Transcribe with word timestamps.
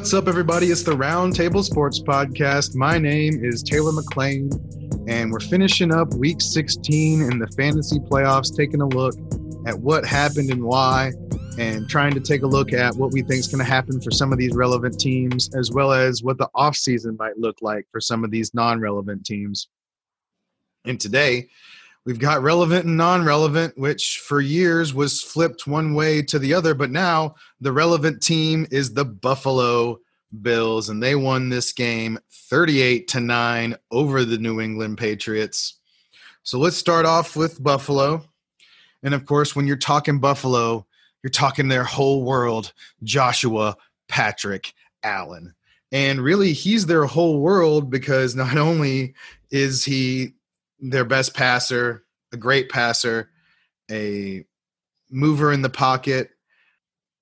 What's 0.00 0.14
up, 0.14 0.28
everybody? 0.28 0.68
It's 0.68 0.82
the 0.82 0.92
Roundtable 0.92 1.62
Sports 1.62 2.00
Podcast. 2.00 2.74
My 2.74 2.96
name 2.96 3.44
is 3.44 3.62
Taylor 3.62 3.92
McLean, 3.92 4.50
and 5.06 5.30
we're 5.30 5.40
finishing 5.40 5.92
up 5.92 6.14
week 6.14 6.40
16 6.40 7.20
in 7.20 7.38
the 7.38 7.46
fantasy 7.48 7.98
playoffs, 7.98 8.56
taking 8.56 8.80
a 8.80 8.86
look 8.86 9.14
at 9.66 9.78
what 9.78 10.06
happened 10.06 10.48
and 10.48 10.64
why, 10.64 11.12
and 11.58 11.86
trying 11.86 12.14
to 12.14 12.20
take 12.20 12.40
a 12.40 12.46
look 12.46 12.72
at 12.72 12.96
what 12.96 13.12
we 13.12 13.20
think 13.20 13.40
is 13.40 13.48
going 13.48 13.62
to 13.62 13.70
happen 13.70 14.00
for 14.00 14.10
some 14.10 14.32
of 14.32 14.38
these 14.38 14.54
relevant 14.54 14.98
teams, 14.98 15.54
as 15.54 15.70
well 15.70 15.92
as 15.92 16.22
what 16.22 16.38
the 16.38 16.48
offseason 16.56 17.18
might 17.18 17.36
look 17.36 17.58
like 17.60 17.86
for 17.92 18.00
some 18.00 18.24
of 18.24 18.30
these 18.30 18.54
non 18.54 18.80
relevant 18.80 19.26
teams. 19.26 19.68
And 20.86 20.98
today, 20.98 21.50
we've 22.10 22.18
got 22.18 22.42
relevant 22.42 22.86
and 22.86 22.96
non 22.96 23.24
relevant, 23.24 23.78
which 23.78 24.20
for 24.26 24.40
years 24.40 24.92
was 24.92 25.22
flipped 25.22 25.68
one 25.68 25.94
way 25.94 26.20
to 26.20 26.40
the 26.40 26.52
other. 26.52 26.74
But 26.74 26.90
now 26.90 27.36
the 27.60 27.70
relevant 27.70 28.20
team 28.20 28.66
is 28.72 28.92
the 28.92 29.04
Buffalo 29.04 30.00
Bills, 30.42 30.88
and 30.88 31.00
they 31.00 31.14
won 31.14 31.50
this 31.50 31.72
game 31.72 32.18
38 32.32 33.06
to 33.06 33.20
9 33.20 33.76
over 33.92 34.24
the 34.24 34.38
New 34.38 34.60
England 34.60 34.98
Patriots. 34.98 35.78
So 36.42 36.58
let's 36.58 36.76
start 36.76 37.06
off 37.06 37.36
with 37.36 37.62
Buffalo. 37.62 38.24
And 39.04 39.14
of 39.14 39.24
course, 39.24 39.54
when 39.54 39.68
you're 39.68 39.76
talking 39.76 40.18
Buffalo, 40.18 40.84
you're 41.22 41.30
talking 41.30 41.68
their 41.68 41.84
whole 41.84 42.24
world, 42.24 42.72
Joshua 43.04 43.76
Patrick 44.08 44.74
Allen. 45.04 45.54
And 45.92 46.20
really, 46.20 46.54
he's 46.54 46.86
their 46.86 47.04
whole 47.04 47.38
world 47.38 47.88
because 47.88 48.34
not 48.34 48.56
only 48.56 49.14
is 49.52 49.84
he 49.84 50.32
their 50.80 51.04
best 51.04 51.34
passer, 51.34 52.04
a 52.32 52.36
great 52.36 52.68
passer, 52.68 53.30
a 53.90 54.44
mover 55.10 55.52
in 55.52 55.62
the 55.62 55.70
pocket. 55.70 56.30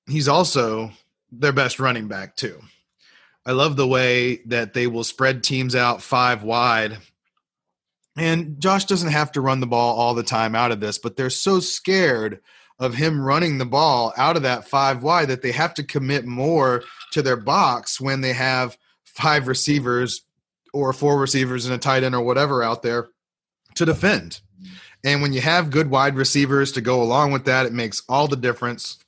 He's 0.07 0.29
also 0.29 0.93
their 1.31 1.53
best 1.53 1.79
running 1.79 2.09
back, 2.09 2.37
too. 2.37 2.61
I 3.45 3.53
love 3.53 3.77
the 3.77 3.87
way 3.87 4.43
that 4.47 4.75
they 4.75 4.87
will 4.87 5.05
spread 5.05 5.43
teams 5.43 5.75
out 5.75 6.03
five 6.03 6.43
wide. 6.43 6.99
And 8.17 8.61
Josh 8.61 8.85
doesn't 8.85 9.13
have 9.13 9.33
to 9.33 9.41
run 9.41 9.61
the 9.61 9.67
ball 9.67 9.97
all 9.97 10.15
the 10.15 10.23
time 10.23 10.55
out 10.55 10.73
of 10.73 10.81
this, 10.81 10.99
but 10.99 11.17
they're 11.17 11.31
so 11.31 11.61
scared 11.61 12.41
of 12.79 12.95
him 12.95 13.21
running 13.21 13.59
the 13.59 13.67
ball 13.67 14.13
out 14.17 14.37
of 14.37 14.43
that 14.43 14.69
five 14.69 15.03
wide 15.03 15.29
that 15.29 15.43
they 15.43 15.53
have 15.53 15.75
to 15.75 15.83
commit 15.83 16.25
more 16.27 16.83
to 17.13 17.23
their 17.23 17.37
box 17.37 18.01
when 18.01 18.21
they 18.21 18.33
have 18.33 18.77
five 19.05 19.49
receivers 19.49 20.23
or 20.73 20.93
four 20.93 21.19
receivers 21.19 21.65
and 21.65 21.75
a 21.75 21.79
tight 21.79 22.05
end 22.05 22.15
or 22.15 22.23
whatever 22.23 22.63
out 22.63 22.83
there 22.83 23.09
to 23.79 23.85
defend. 23.85 24.41
And 25.05 25.23
when 25.23 25.33
you 25.33 25.41
have 25.41 25.71
good 25.71 25.91
wide 25.91 26.17
receivers 26.17 26.73
to 26.73 26.81
go 26.81 27.03
along 27.03 27.33
with 27.33 27.45
that, 27.45 27.67
it 27.67 27.73
makes 27.73 28.03
all 28.09 28.29
the 28.29 28.37
difference. 28.37 28.99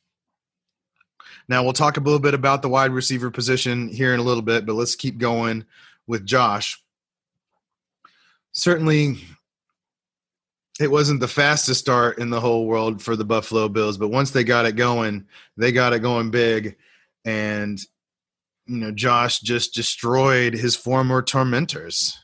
Now, 1.49 1.65
we'll 1.65 1.73
talk 1.73 1.97
a 1.97 2.01
little 2.01 2.21
bit 2.21 2.35
about 2.35 2.63
the 2.63 2.69
wide 2.69 2.93
receiver 2.93 3.31
position 3.31 3.89
here 3.89 4.15
in 4.15 4.21
a 4.21 4.25
little 4.25 4.43
bit, 4.43 4.67
but 4.67 4.75
let's 4.75 4.95
keep 4.95 5.19
going 5.19 5.65
with 6.07 6.25
Josh. 6.25 6.81
Certainly, 8.53 9.19
it 10.79 10.91
wasn't 10.91 11.19
the 11.19 11.29
fastest 11.29 11.81
start 11.81 12.19
in 12.19 12.31
the 12.31 12.41
whole 12.41 12.67
world 12.67 13.03
for 13.03 13.17
the 13.17 13.25
Buffalo 13.25 13.69
Bills, 13.69 13.99
but 13.99 14.09
once 14.09 14.31
they 14.31 14.45
got 14.45 14.65
it 14.65 14.77
going, 14.77 15.27
they 15.57 15.73
got 15.73 15.93
it 15.93 16.01
going 16.01 16.31
big. 16.31 16.77
And, 17.25 17.81
you 18.67 18.77
know, 18.77 18.93
Josh 18.93 19.41
just 19.41 19.75
destroyed 19.75 20.55
his 20.55 20.77
former 20.77 21.21
tormentors 21.21 22.17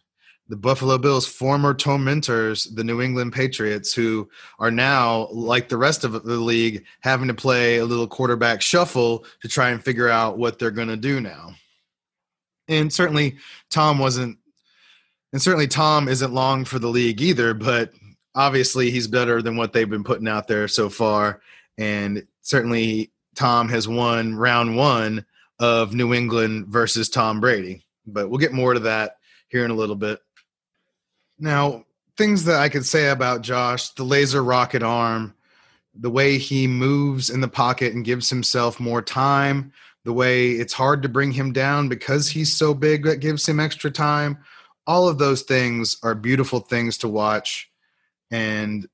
the 0.49 0.57
Buffalo 0.57 0.97
Bills' 0.97 1.27
former 1.27 1.75
tormentors, 1.75 2.65
the 2.65 2.85
New 2.85 3.03
England 3.03 3.33
Patriots, 3.33 3.93
who 3.93 4.29
are 4.59 4.71
now, 4.71 5.29
like 5.33 5.69
the 5.69 5.77
rest 5.77 6.05
of 6.05 6.13
the 6.13 6.37
league, 6.37 6.85
having 7.01 7.29
to 7.29 7.35
play 7.35 7.79
a 7.79 7.85
little 7.85 8.07
quarterback 8.07 8.63
shuffle 8.63 9.25
to 9.43 9.49
try 9.49 9.71
and 9.71 9.83
figure 9.83 10.09
out 10.09 10.39
what 10.39 10.59
they're 10.59 10.71
going 10.71 10.89
to 10.89 10.97
do 10.97 11.21
now. 11.21 11.53
And 12.69 12.93
certainly, 12.93 13.37
Tom 13.71 13.99
wasn't, 13.99 14.39
and 15.33 15.43
certainly, 15.43 15.67
Tom 15.67 16.09
isn't 16.09 16.33
long 16.33 16.65
for 16.65 16.79
the 16.79 16.89
league 16.89 17.21
either, 17.21 17.53
but 17.53 17.93
obviously, 18.35 18.91
he's 18.91 19.09
better 19.09 19.43
than 19.43 19.57
what 19.57 19.73
they've 19.73 19.91
been 19.91 20.05
putting 20.05 20.29
out 20.29 20.47
there 20.47 20.69
so 20.69 20.89
far. 20.89 21.41
And 21.79 22.25
certainly, 22.43 23.11
Tom 23.35 23.69
has 23.69 23.89
won 23.89 24.37
round 24.37 24.77
one 24.77 25.25
of 25.59 25.95
New 25.95 26.15
England 26.15 26.67
versus 26.69 27.09
Tom 27.09 27.41
Brady. 27.41 27.85
But 28.07 28.31
we'll 28.31 28.39
get 28.39 28.53
more 28.53 28.75
to 28.75 28.81
that 28.81 29.17
here 29.49 29.65
in 29.65 29.71
a 29.71 29.75
little 29.75 29.97
bit. 29.97 30.21
Now, 31.39 31.85
things 32.17 32.45
that 32.45 32.61
I 32.61 32.69
could 32.69 32.87
say 32.87 33.09
about 33.11 33.43
Josh, 33.43 33.91
the 33.91 34.05
laser 34.05 34.43
rocket 34.43 34.83
arm, 34.83 35.35
the 35.95 36.11
way 36.11 36.39
he 36.39 36.67
moves 36.67 37.31
in 37.31 37.41
the 37.41 37.49
pocket 37.49 37.95
and 37.95 38.05
gives 38.05 38.31
himself 38.31 38.81
more 38.81 39.03
time, 39.03 39.73
the 40.05 40.13
way 40.13 40.53
it's 40.53 40.73
hard 40.73 41.03
to 41.03 41.09
bring 41.09 41.33
him 41.33 41.53
down 41.53 41.89
because 41.89 42.29
he's 42.29 42.53
so 42.53 42.75
big 42.75 43.05
that 43.05 43.21
gives 43.21 43.47
him 43.47 43.59
extra 43.59 43.91
time. 43.91 44.39
All 44.87 45.09
of 45.09 45.19
those 45.19 45.43
things 45.43 45.97
are 46.03 46.15
beautiful 46.15 46.61
things 46.61 46.99
to 46.99 47.09
watch. 47.09 47.71
And 48.31 48.87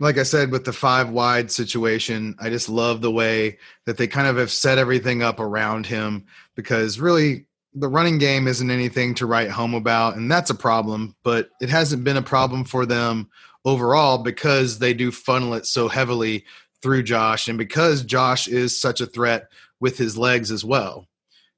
like 0.00 0.18
I 0.18 0.24
said, 0.24 0.50
with 0.50 0.64
the 0.64 0.72
five 0.72 1.10
wide 1.10 1.52
situation, 1.52 2.34
I 2.40 2.50
just 2.50 2.68
love 2.68 3.02
the 3.02 3.10
way 3.10 3.58
that 3.86 3.98
they 3.98 4.08
kind 4.08 4.26
of 4.26 4.36
have 4.36 4.50
set 4.50 4.78
everything 4.78 5.22
up 5.22 5.38
around 5.38 5.86
him 5.86 6.26
because 6.56 6.98
really 6.98 7.46
the 7.74 7.88
running 7.88 8.18
game 8.18 8.46
isn't 8.46 8.70
anything 8.70 9.14
to 9.14 9.26
write 9.26 9.50
home 9.50 9.74
about, 9.74 10.16
and 10.16 10.30
that's 10.30 10.50
a 10.50 10.54
problem, 10.54 11.16
but 11.22 11.50
it 11.60 11.68
hasn't 11.68 12.04
been 12.04 12.16
a 12.16 12.22
problem 12.22 12.64
for 12.64 12.84
them 12.84 13.30
overall 13.64 14.18
because 14.18 14.78
they 14.78 14.92
do 14.92 15.10
funnel 15.10 15.54
it 15.54 15.66
so 15.66 15.88
heavily 15.88 16.44
through 16.82 17.02
Josh 17.02 17.48
and 17.48 17.56
because 17.56 18.02
Josh 18.02 18.48
is 18.48 18.78
such 18.78 19.00
a 19.00 19.06
threat 19.06 19.48
with 19.80 19.96
his 19.96 20.18
legs 20.18 20.50
as 20.50 20.64
well. 20.64 21.06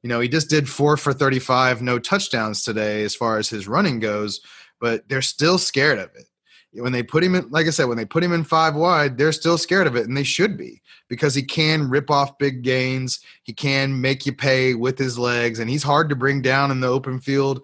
You 0.02 0.08
know, 0.08 0.20
he 0.20 0.28
just 0.28 0.50
did 0.50 0.68
four 0.68 0.96
for 0.96 1.12
35, 1.12 1.80
no 1.80 1.98
touchdowns 1.98 2.62
today 2.62 3.02
as 3.02 3.14
far 3.14 3.38
as 3.38 3.48
his 3.48 3.66
running 3.66 4.00
goes, 4.00 4.40
but 4.80 5.08
they're 5.08 5.22
still 5.22 5.56
scared 5.58 5.98
of 5.98 6.10
it 6.14 6.26
when 6.74 6.92
they 6.92 7.02
put 7.02 7.22
him 7.22 7.34
in, 7.34 7.48
like 7.50 7.66
I 7.66 7.70
said, 7.70 7.86
when 7.86 7.96
they 7.96 8.04
put 8.04 8.24
him 8.24 8.32
in 8.32 8.44
five 8.44 8.74
wide, 8.74 9.16
they're 9.16 9.32
still 9.32 9.58
scared 9.58 9.86
of 9.86 9.96
it, 9.96 10.06
and 10.06 10.16
they 10.16 10.24
should 10.24 10.56
be 10.56 10.82
because 11.14 11.32
he 11.32 11.42
can 11.42 11.88
rip 11.88 12.10
off 12.10 12.38
big 12.38 12.62
gains. 12.62 13.20
He 13.44 13.52
can 13.52 14.00
make 14.00 14.26
you 14.26 14.32
pay 14.32 14.74
with 14.74 14.98
his 14.98 15.16
legs, 15.16 15.60
and 15.60 15.70
he's 15.70 15.84
hard 15.84 16.08
to 16.08 16.16
bring 16.16 16.42
down 16.42 16.72
in 16.72 16.80
the 16.80 16.88
open 16.88 17.20
field, 17.20 17.62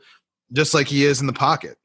just 0.53 0.73
like 0.73 0.87
he 0.87 1.05
is 1.05 1.21
in 1.21 1.27
the 1.27 1.33
pocket. 1.33 1.77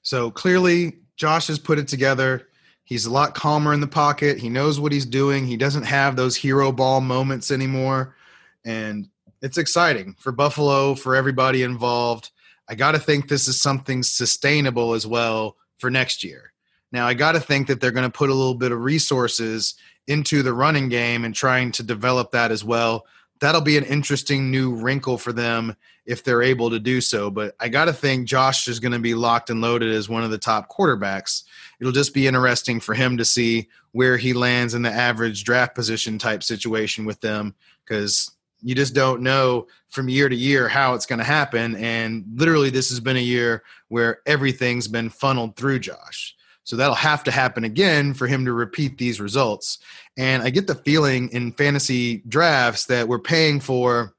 So 0.00 0.30
clearly, 0.30 1.00
Josh 1.16 1.48
has 1.48 1.58
put 1.58 1.78
it 1.78 1.86
together. 1.86 2.48
He's 2.84 3.04
a 3.04 3.10
lot 3.10 3.34
calmer 3.34 3.74
in 3.74 3.80
the 3.80 3.86
pocket. 3.86 4.38
He 4.38 4.48
knows 4.48 4.80
what 4.80 4.92
he's 4.92 5.06
doing. 5.06 5.46
He 5.46 5.58
doesn't 5.58 5.84
have 5.84 6.16
those 6.16 6.34
hero 6.34 6.72
ball 6.72 7.02
moments 7.02 7.50
anymore. 7.50 8.16
And 8.64 9.08
it's 9.42 9.58
exciting 9.58 10.16
for 10.18 10.32
Buffalo, 10.32 10.94
for 10.94 11.14
everybody 11.14 11.62
involved. 11.62 12.30
I 12.68 12.74
got 12.74 12.92
to 12.92 12.98
think 12.98 13.28
this 13.28 13.48
is 13.48 13.60
something 13.60 14.02
sustainable 14.02 14.94
as 14.94 15.06
well 15.06 15.56
for 15.78 15.90
next 15.90 16.24
year. 16.24 16.52
Now, 16.92 17.06
I 17.06 17.14
got 17.14 17.32
to 17.32 17.40
think 17.40 17.66
that 17.66 17.80
they're 17.80 17.90
going 17.90 18.10
to 18.10 18.18
put 18.18 18.30
a 18.30 18.34
little 18.34 18.54
bit 18.54 18.72
of 18.72 18.80
resources 18.80 19.74
into 20.06 20.42
the 20.42 20.52
running 20.52 20.88
game 20.88 21.24
and 21.24 21.34
trying 21.34 21.72
to 21.72 21.82
develop 21.82 22.32
that 22.32 22.50
as 22.50 22.64
well. 22.64 23.06
That'll 23.40 23.60
be 23.60 23.76
an 23.76 23.84
interesting 23.84 24.50
new 24.50 24.74
wrinkle 24.74 25.18
for 25.18 25.32
them 25.32 25.76
if 26.06 26.22
they're 26.22 26.42
able 26.42 26.70
to 26.70 26.78
do 26.78 27.00
so. 27.00 27.30
But 27.30 27.54
I 27.58 27.68
got 27.68 27.86
to 27.86 27.92
think 27.92 28.26
Josh 28.26 28.68
is 28.68 28.80
going 28.80 28.92
to 28.92 28.98
be 28.98 29.14
locked 29.14 29.50
and 29.50 29.60
loaded 29.60 29.94
as 29.94 30.08
one 30.08 30.22
of 30.22 30.30
the 30.30 30.38
top 30.38 30.70
quarterbacks. 30.70 31.44
It'll 31.80 31.92
just 31.92 32.14
be 32.14 32.26
interesting 32.26 32.80
for 32.80 32.94
him 32.94 33.16
to 33.16 33.24
see 33.24 33.68
where 33.92 34.16
he 34.16 34.32
lands 34.32 34.74
in 34.74 34.82
the 34.82 34.90
average 34.90 35.44
draft 35.44 35.74
position 35.74 36.18
type 36.18 36.42
situation 36.42 37.04
with 37.04 37.20
them 37.20 37.54
because 37.84 38.30
you 38.62 38.74
just 38.74 38.94
don't 38.94 39.20
know 39.20 39.66
from 39.90 40.08
year 40.08 40.28
to 40.28 40.36
year 40.36 40.68
how 40.68 40.94
it's 40.94 41.06
going 41.06 41.18
to 41.18 41.24
happen. 41.24 41.76
And 41.76 42.24
literally, 42.34 42.70
this 42.70 42.88
has 42.88 43.00
been 43.00 43.16
a 43.16 43.20
year 43.20 43.62
where 43.88 44.20
everything's 44.26 44.88
been 44.88 45.10
funneled 45.10 45.56
through 45.56 45.80
Josh. 45.80 46.34
So 46.64 46.76
that'll 46.76 46.94
have 46.94 47.24
to 47.24 47.30
happen 47.30 47.64
again 47.64 48.14
for 48.14 48.26
him 48.26 48.46
to 48.46 48.52
repeat 48.52 48.98
these 48.98 49.20
results. 49.20 49.78
And 50.16 50.42
I 50.42 50.50
get 50.50 50.66
the 50.66 50.74
feeling 50.74 51.28
in 51.30 51.52
fantasy 51.52 52.22
drafts 52.26 52.86
that 52.86 53.06
we're 53.06 53.18
paying 53.18 53.60
for, 53.60 54.14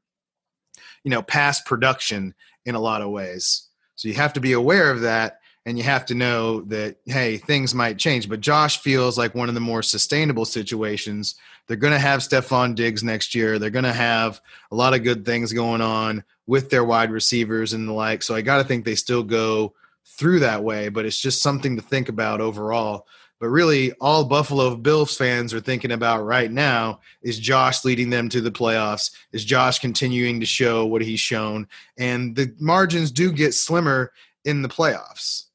you 1.04 1.12
know, 1.12 1.24
past 1.24 1.66
production 1.66 2.34
in 2.66 2.76
a 2.76 2.80
lot 2.80 3.02
of 3.02 3.10
ways. 3.10 3.68
So 3.96 4.08
you 4.08 4.14
have 4.16 4.34
to 4.34 4.40
be 4.40 4.54
aware 4.54 4.92
of 4.92 5.02
that 5.02 5.40
and 5.66 5.78
you 5.78 5.84
have 5.84 6.06
to 6.06 6.14
know 6.14 6.62
that 6.62 6.98
hey 7.06 7.38
things 7.38 7.74
might 7.74 7.98
change 7.98 8.30
but 8.30 8.40
josh 8.40 8.80
feels 8.80 9.18
like 9.18 9.36
one 9.36 9.50
of 9.50 9.56
the 9.56 9.62
more 9.62 9.82
sustainable 9.82 10.46
situations 10.46 11.36
they're 11.68 11.78
going 11.78 11.94
to 11.94 12.00
have 12.00 12.20
stefon 12.22 12.76
diggs 12.76 13.04
next 13.04 13.34
year 13.36 13.58
they're 13.58 13.70
going 13.70 13.84
to 13.84 13.94
have 13.94 14.40
a 14.72 14.76
lot 14.76 14.94
of 14.94 15.04
good 15.04 15.26
things 15.26 15.52
going 15.54 15.82
on 15.82 16.24
with 16.48 16.70
their 16.70 16.84
wide 16.84 17.12
receivers 17.12 17.74
and 17.74 17.88
the 17.88 17.94
like 17.94 18.22
so 18.22 18.36
i 18.36 18.42
got 18.42 18.58
to 18.58 18.64
think 18.64 18.86
they 18.86 18.96
still 18.96 19.24
go 19.24 19.74
through 20.06 20.40
that 20.40 20.64
way 20.64 20.90
but 20.90 21.06
it's 21.06 21.20
just 21.20 21.42
something 21.42 21.76
to 21.76 21.82
think 21.82 22.10
about 22.10 22.42
overall 22.42 23.08
but 23.40 23.48
really 23.48 23.92
all 23.94 24.24
buffalo 24.24 24.76
bills 24.76 25.18
fans 25.18 25.54
are 25.54 25.60
thinking 25.60 25.92
about 25.92 26.24
right 26.24 26.52
now 26.52 27.00
is 27.22 27.40
josh 27.40 27.84
leading 27.84 28.10
them 28.10 28.30
to 28.30 28.42
the 28.42 28.52
playoffs 28.52 29.12
is 29.32 29.44
josh 29.44 29.80
continuing 29.80 30.40
to 30.40 30.46
show 30.46 30.86
what 30.86 31.02
he's 31.02 31.20
shown 31.20 31.68
and 31.98 32.36
the 32.36 32.54
margins 32.60 33.12
do 33.12 33.32
get 33.32 33.54
slimmer 33.54 34.12
in 34.46 34.62
the 34.62 34.70
playoffs 34.70 35.46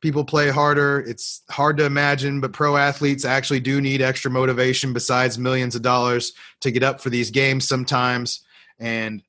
people 0.00 0.24
play 0.24 0.48
harder. 0.48 1.00
It's 1.06 1.42
hard 1.50 1.76
to 1.78 1.84
imagine, 1.84 2.40
but 2.40 2.52
pro 2.52 2.76
athletes 2.76 3.24
actually 3.24 3.60
do 3.60 3.80
need 3.80 4.02
extra 4.02 4.30
motivation 4.30 4.92
besides 4.92 5.38
millions 5.38 5.74
of 5.74 5.82
dollars 5.82 6.32
to 6.60 6.70
get 6.70 6.82
up 6.82 7.00
for 7.00 7.10
these 7.10 7.30
games 7.30 7.68
sometimes. 7.68 8.40
And 8.78 9.22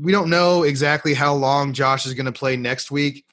we 0.00 0.12
don't 0.12 0.30
know 0.30 0.64
exactly 0.64 1.14
how 1.14 1.34
long 1.34 1.72
Josh 1.72 2.06
is 2.06 2.14
going 2.14 2.26
to 2.26 2.32
play 2.32 2.56
next 2.56 2.90
week. 2.90 3.24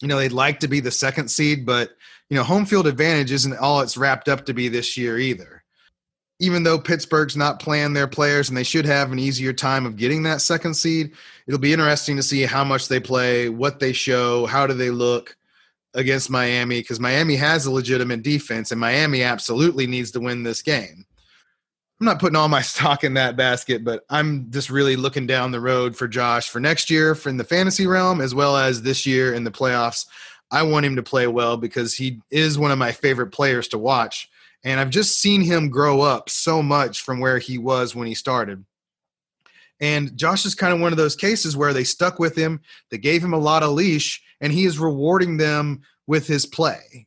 You 0.00 0.08
know, 0.08 0.18
they'd 0.18 0.32
like 0.32 0.60
to 0.60 0.68
be 0.68 0.80
the 0.80 0.90
second 0.90 1.28
seed, 1.28 1.66
but, 1.66 1.90
you 2.28 2.36
know, 2.36 2.42
home 2.42 2.64
field 2.64 2.86
advantage 2.86 3.32
isn't 3.32 3.56
all 3.58 3.80
it's 3.80 3.96
wrapped 3.96 4.28
up 4.28 4.46
to 4.46 4.54
be 4.54 4.68
this 4.68 4.96
year 4.96 5.18
either. 5.18 5.62
Even 6.38 6.62
though 6.62 6.78
Pittsburgh's 6.78 7.36
not 7.36 7.60
playing 7.60 7.92
their 7.92 8.08
players 8.08 8.48
and 8.48 8.56
they 8.56 8.62
should 8.62 8.86
have 8.86 9.12
an 9.12 9.18
easier 9.18 9.52
time 9.52 9.84
of 9.84 9.96
getting 9.96 10.22
that 10.22 10.40
second 10.40 10.72
seed, 10.72 11.12
it'll 11.46 11.60
be 11.60 11.72
interesting 11.72 12.16
to 12.16 12.22
see 12.22 12.42
how 12.42 12.64
much 12.64 12.88
they 12.88 12.98
play, 12.98 13.50
what 13.50 13.78
they 13.78 13.92
show, 13.92 14.46
how 14.46 14.66
do 14.66 14.72
they 14.72 14.90
look 14.90 15.36
against 15.94 16.30
Miami, 16.30 16.80
because 16.80 17.00
Miami 17.00 17.36
has 17.36 17.66
a 17.66 17.70
legitimate 17.70 18.22
defense 18.22 18.70
and 18.70 18.80
Miami 18.80 19.22
absolutely 19.22 19.86
needs 19.86 20.10
to 20.12 20.20
win 20.20 20.42
this 20.42 20.62
game. 20.62 21.04
I'm 22.00 22.06
not 22.06 22.18
putting 22.18 22.36
all 22.36 22.48
my 22.48 22.62
stock 22.62 23.04
in 23.04 23.14
that 23.14 23.36
basket, 23.36 23.84
but 23.84 24.04
I'm 24.08 24.50
just 24.50 24.70
really 24.70 24.96
looking 24.96 25.26
down 25.26 25.50
the 25.50 25.60
road 25.60 25.94
for 25.94 26.08
Josh 26.08 26.48
for 26.48 26.60
next 26.60 26.90
year 26.90 27.16
in 27.26 27.36
the 27.36 27.44
fantasy 27.44 27.86
realm 27.86 28.20
as 28.20 28.34
well 28.34 28.56
as 28.56 28.82
this 28.82 29.06
year 29.06 29.34
in 29.34 29.44
the 29.44 29.50
playoffs. 29.50 30.06
I 30.50 30.62
want 30.62 30.86
him 30.86 30.96
to 30.96 31.02
play 31.02 31.26
well 31.26 31.56
because 31.56 31.94
he 31.94 32.20
is 32.30 32.58
one 32.58 32.72
of 32.72 32.78
my 32.78 32.90
favorite 32.90 33.28
players 33.28 33.68
to 33.68 33.78
watch. 33.78 34.28
And 34.64 34.80
I've 34.80 34.90
just 34.90 35.20
seen 35.20 35.42
him 35.42 35.70
grow 35.70 36.00
up 36.00 36.28
so 36.28 36.62
much 36.62 37.02
from 37.02 37.20
where 37.20 37.38
he 37.38 37.56
was 37.56 37.94
when 37.94 38.08
he 38.08 38.14
started. 38.14 38.64
And 39.80 40.14
Josh 40.16 40.44
is 40.44 40.54
kind 40.54 40.74
of 40.74 40.80
one 40.80 40.92
of 40.92 40.98
those 40.98 41.16
cases 41.16 41.56
where 41.56 41.72
they 41.72 41.84
stuck 41.84 42.18
with 42.18 42.36
him, 42.36 42.60
they 42.90 42.98
gave 42.98 43.24
him 43.24 43.32
a 43.32 43.38
lot 43.38 43.62
of 43.62 43.70
leash, 43.70 44.22
and 44.40 44.52
he 44.52 44.64
is 44.64 44.78
rewarding 44.78 45.38
them 45.38 45.80
with 46.06 46.26
his 46.26 46.44
play. 46.44 47.06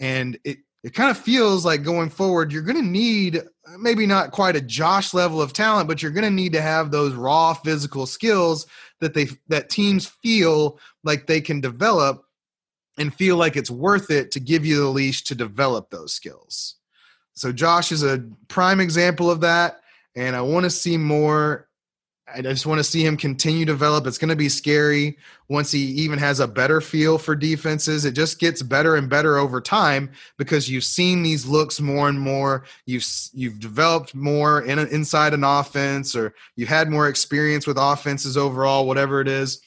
And 0.00 0.38
it, 0.44 0.58
it 0.86 0.94
kind 0.94 1.10
of 1.10 1.18
feels 1.18 1.64
like 1.64 1.82
going 1.82 2.08
forward, 2.08 2.52
you're 2.52 2.62
going 2.62 2.80
to 2.80 2.90
need 2.90 3.42
maybe 3.76 4.06
not 4.06 4.30
quite 4.30 4.54
a 4.54 4.60
Josh 4.60 5.12
level 5.12 5.42
of 5.42 5.52
talent, 5.52 5.88
but 5.88 6.00
you're 6.00 6.12
going 6.12 6.22
to 6.22 6.30
need 6.30 6.52
to 6.52 6.62
have 6.62 6.92
those 6.92 7.12
raw 7.12 7.54
physical 7.54 8.06
skills 8.06 8.68
that 9.00 9.12
they 9.12 9.26
that 9.48 9.68
teams 9.68 10.06
feel 10.06 10.78
like 11.02 11.26
they 11.26 11.40
can 11.40 11.60
develop 11.60 12.24
and 12.98 13.12
feel 13.12 13.36
like 13.36 13.56
it's 13.56 13.68
worth 13.68 14.12
it 14.12 14.30
to 14.30 14.38
give 14.38 14.64
you 14.64 14.76
the 14.76 14.86
leash 14.86 15.24
to 15.24 15.34
develop 15.34 15.90
those 15.90 16.12
skills. 16.12 16.76
So 17.34 17.50
Josh 17.50 17.90
is 17.90 18.04
a 18.04 18.24
prime 18.46 18.78
example 18.78 19.28
of 19.28 19.40
that 19.40 19.80
and 20.14 20.36
I 20.36 20.40
want 20.40 20.64
to 20.64 20.70
see 20.70 20.96
more 20.96 21.65
I 22.34 22.42
just 22.42 22.66
want 22.66 22.80
to 22.80 22.84
see 22.84 23.06
him 23.06 23.16
continue 23.16 23.64
to 23.64 23.72
develop. 23.72 24.04
It's 24.06 24.18
going 24.18 24.30
to 24.30 24.36
be 24.36 24.48
scary 24.48 25.16
once 25.48 25.70
he 25.70 25.80
even 25.80 26.18
has 26.18 26.40
a 26.40 26.48
better 26.48 26.80
feel 26.80 27.18
for 27.18 27.36
defenses. 27.36 28.04
It 28.04 28.14
just 28.14 28.40
gets 28.40 28.62
better 28.62 28.96
and 28.96 29.08
better 29.08 29.38
over 29.38 29.60
time 29.60 30.10
because 30.36 30.68
you've 30.68 30.82
seen 30.82 31.22
these 31.22 31.46
looks 31.46 31.80
more 31.80 32.08
and 32.08 32.18
more. 32.18 32.64
You've 32.84 33.06
you've 33.32 33.60
developed 33.60 34.12
more 34.14 34.62
in 34.62 34.80
inside 34.80 35.34
an 35.34 35.44
offense, 35.44 36.16
or 36.16 36.34
you've 36.56 36.68
had 36.68 36.90
more 36.90 37.08
experience 37.08 37.64
with 37.64 37.78
offenses 37.78 38.36
overall, 38.36 38.88
whatever 38.88 39.20
it 39.20 39.28
is. 39.28 39.60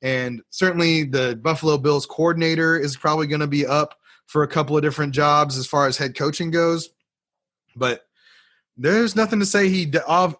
And 0.00 0.40
certainly, 0.50 1.02
the 1.02 1.36
Buffalo 1.42 1.78
Bills 1.78 2.06
coordinator 2.06 2.78
is 2.78 2.96
probably 2.96 3.26
going 3.26 3.40
to 3.40 3.48
be 3.48 3.66
up 3.66 3.98
for 4.26 4.44
a 4.44 4.48
couple 4.48 4.76
of 4.76 4.84
different 4.84 5.14
jobs 5.14 5.58
as 5.58 5.66
far 5.66 5.88
as 5.88 5.96
head 5.96 6.16
coaching 6.16 6.52
goes. 6.52 6.90
But 7.74 8.06
there's 8.76 9.16
nothing 9.16 9.40
to 9.40 9.46
say 9.46 9.68
he 9.68 9.92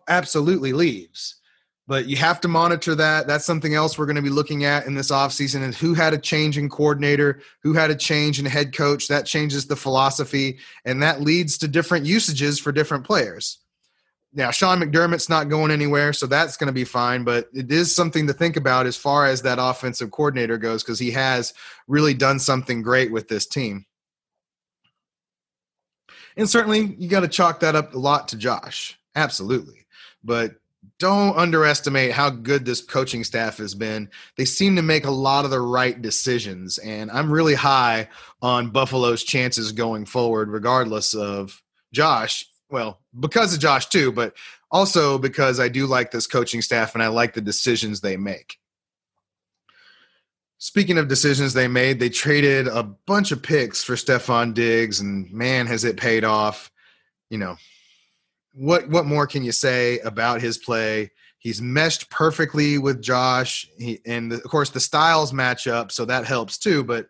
absolutely 0.09 0.73
leaves 0.73 1.41
but 1.87 2.07
you 2.07 2.17
have 2.17 2.41
to 2.41 2.49
monitor 2.49 2.95
that. 2.95 3.27
That's 3.27 3.45
something 3.45 3.75
else 3.75 3.99
we're 3.99 4.07
going 4.07 4.17
to 4.17 4.23
be 4.23 4.31
looking 4.31 4.65
at 4.65 4.87
in 4.87 4.95
this 4.95 5.11
offseason 5.11 5.63
and 5.63 5.75
who 5.75 5.93
had 5.95 6.15
a 6.15 6.19
change 6.19 6.57
in 6.57 6.69
coordinator, 6.71 7.41
who 7.63 7.75
had 7.75 7.91
a 7.91 7.95
change 7.95 8.39
in 8.39 8.47
head 8.47 8.75
coach. 8.75 9.09
That 9.09 9.27
changes 9.27 9.67
the 9.67 9.77
philosophy, 9.77 10.59
and 10.85 11.03
that 11.03 11.21
leads 11.21 11.59
to 11.59 11.69
different 11.69 12.07
usages 12.07 12.59
for 12.59 12.73
different 12.73 13.05
players. 13.05 13.59
Now, 14.37 14.51
Sean 14.51 14.81
McDermott's 14.81 15.29
not 15.29 15.49
going 15.49 15.71
anywhere, 15.71 16.13
so 16.13 16.27
that's 16.27 16.57
going 16.57 16.67
to 16.67 16.73
be 16.73 16.85
fine, 16.85 17.23
but 17.23 17.49
it 17.53 17.71
is 17.71 17.95
something 17.95 18.27
to 18.27 18.33
think 18.33 18.57
about 18.57 18.87
as 18.87 18.97
far 18.97 19.27
as 19.27 19.43
that 19.43 19.59
offensive 19.61 20.11
coordinator 20.11 20.59
goes 20.59 20.83
because 20.83 20.99
he 20.99 21.13
has 21.13 21.55
really 21.87 22.15
done 22.15 22.41
something 22.41 22.83
great 22.83 23.13
with 23.13 23.29
this 23.29 23.47
team. 23.47 23.87
And 26.37 26.51
certainly, 26.51 26.97
you 26.99 27.09
got 27.09 27.21
to 27.21 27.29
chalk 27.29 27.61
that 27.61 27.77
up 27.77 27.95
a 27.95 27.99
lot 27.99 28.27
to 28.29 28.37
Josh. 28.37 28.99
Absolutely. 29.15 29.87
But 30.25 30.57
don't 30.99 31.37
underestimate 31.37 32.13
how 32.13 32.31
good 32.31 32.65
this 32.65 32.81
coaching 32.81 33.25
staff 33.25 33.59
has 33.59 33.75
been. 33.75 34.09
They 34.37 34.45
seem 34.45 34.77
to 34.77 34.83
make 34.83 35.05
a 35.05 35.11
lot 35.11 35.45
of 35.45 35.51
the 35.51 35.61
right 35.61 36.01
decisions, 36.01 36.79
and 36.79 37.11
I'm 37.11 37.31
really 37.31 37.55
high 37.55 38.09
on 38.41 38.71
Buffalo's 38.71 39.23
chances 39.23 39.73
going 39.73 40.07
forward, 40.07 40.51
regardless 40.51 41.15
of 41.15 41.61
Josh. 41.93 42.47
Well, 42.71 43.01
because 43.19 43.55
of 43.55 43.61
Josh 43.61 43.87
too, 43.87 44.13
but 44.13 44.35
also 44.71 45.19
because 45.19 45.61
I 45.61 45.69
do 45.69 45.87
like 45.87 46.11
this 46.11 46.27
coaching 46.27 46.63
staff 46.63 46.95
and 46.95 47.03
I 47.03 47.09
like 47.09 47.35
the 47.35 47.41
decisions 47.41 48.01
they 48.01 48.17
make. 48.17 48.59
Speaking 50.59 50.97
of 50.97 51.09
decisions 51.09 51.53
they 51.53 51.69
made, 51.69 52.01
they 52.01 52.09
traded 52.09 52.69
a 52.69 52.83
bunch 52.83 53.33
of 53.33 53.43
picks 53.43 53.85
for 53.85 53.97
Stefon 53.97 54.55
Diggs, 54.55 55.01
and 55.01 55.31
man, 55.31 55.67
has 55.67 55.85
it 55.85 55.97
paid 55.97 56.25
off. 56.25 56.71
You 57.29 57.39
know, 57.39 57.57
what 58.55 58.89
what 58.89 59.07
more 59.07 59.27
can 59.27 59.45
you 59.45 59.53
say 59.53 59.99
about 60.01 60.41
his 60.41 60.59
play? 60.59 61.11
He's 61.39 61.61
meshed 61.61 62.09
perfectly 62.11 62.79
with 62.79 63.03
Josh, 63.03 63.69
he, 63.79 64.01
and 64.07 64.33
the, 64.33 64.37
of 64.37 64.45
course 64.45 64.71
the 64.71 64.81
styles 64.81 65.33
match 65.33 65.67
up, 65.67 65.93
so 65.93 66.05
that 66.07 66.25
helps 66.25 66.57
too. 66.57 66.83
But 66.85 67.09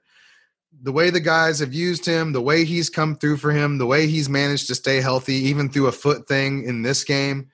the 0.83 0.93
way 0.93 1.11
the 1.11 1.21
guys 1.21 1.61
have 1.61 1.73
used 1.73 2.05
him, 2.05 2.33
the 2.33 2.43
way 2.43 2.65
he's 2.65 2.91
come 2.91 3.15
through 3.15 3.37
for 3.37 3.53
him, 3.53 3.79
the 3.79 3.87
way 3.87 4.09
he's 4.09 4.29
managed 4.29 4.67
to 4.69 4.75
stay 4.75 5.01
healthy, 5.01 5.35
even 5.35 5.69
through 5.69 5.87
a 5.87 5.93
foot 5.93 6.27
thing 6.27 6.65
in 6.65 6.83
this 6.83 7.05
game, 7.05 7.51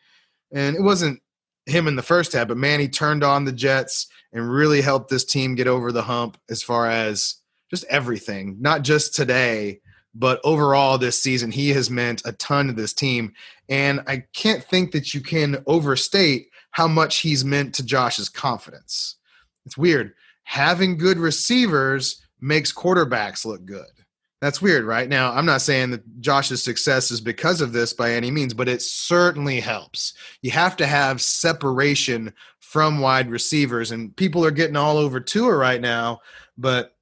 and 0.53 0.75
it 0.75 0.83
wasn't 0.83 1.21
him 1.67 1.87
in 1.87 1.97
the 1.97 2.03
first 2.03 2.33
half, 2.33 2.49
but 2.49 2.57
man, 2.57 2.81
he 2.81 2.89
turned 2.89 3.23
on 3.23 3.45
the 3.45 3.53
Jets 3.53 4.07
and 4.33 4.51
really 4.51 4.81
helped 4.81 5.11
this 5.11 5.25
team 5.25 5.55
get 5.55 5.67
over 5.67 5.93
the 5.93 6.03
hump 6.03 6.39
as 6.49 6.63
far 6.63 6.89
as 6.89 7.37
just 7.71 7.85
everything, 7.85 8.57
not 8.61 8.83
just 8.83 9.15
today, 9.15 9.81
but 10.15 10.41
overall 10.45 10.99
this 10.99 11.23
season 11.23 11.51
he 11.51 11.71
has 11.71 11.91
meant 11.91 12.23
a 12.25 12.33
ton 12.33 12.67
to 12.67 12.73
this 12.73 12.93
team. 12.93 13.33
And 13.69 14.01
i 14.07 14.25
can't 14.33 14.65
think 14.65 14.93
that 14.93 15.15
you 15.15 15.21
can 15.21 15.63
overstate 15.67 16.49
how 16.73 16.89
much 16.89 17.19
he's 17.19 17.45
meant 17.45 17.75
to 17.75 17.85
josh's 17.85 18.29
confidence. 18.29 19.17
It's 19.67 19.79
weird. 19.79 20.15
Having 20.45 20.99
good 20.99 21.19
receivers 21.19 22.23
makes 22.41 22.73
quarterbacks 22.73 23.45
look 23.45 23.65
good. 23.65 23.87
That's 24.41 24.63
weird 24.63 24.85
right? 24.85 25.09
Now 25.09 25.33
i'm 25.33 25.47
not 25.47 25.63
saying 25.63 25.91
that 25.91 26.21
josh's 26.21 26.63
success 26.63 27.11
is 27.11 27.21
because 27.21 27.61
of 27.61 27.73
this 27.73 27.93
by 27.93 28.13
any 28.13 28.31
means 28.31 28.55
but 28.55 28.69
it 28.69 28.83
certainly 28.83 29.61
helps. 29.61 30.15
You 30.43 30.51
have 30.51 30.77
to 30.79 30.87
have 30.87 31.23
separation 31.23 32.33
from 32.59 33.01
wide 33.01 33.31
receivers 33.31 33.91
and 33.91 34.15
people 34.17 34.45
are 34.45 34.53
getting 34.53 34.77
all 34.77 34.97
over 34.97 35.21
Tua 35.21 35.55
right 35.55 35.81
now 35.81 36.21
but 36.59 36.97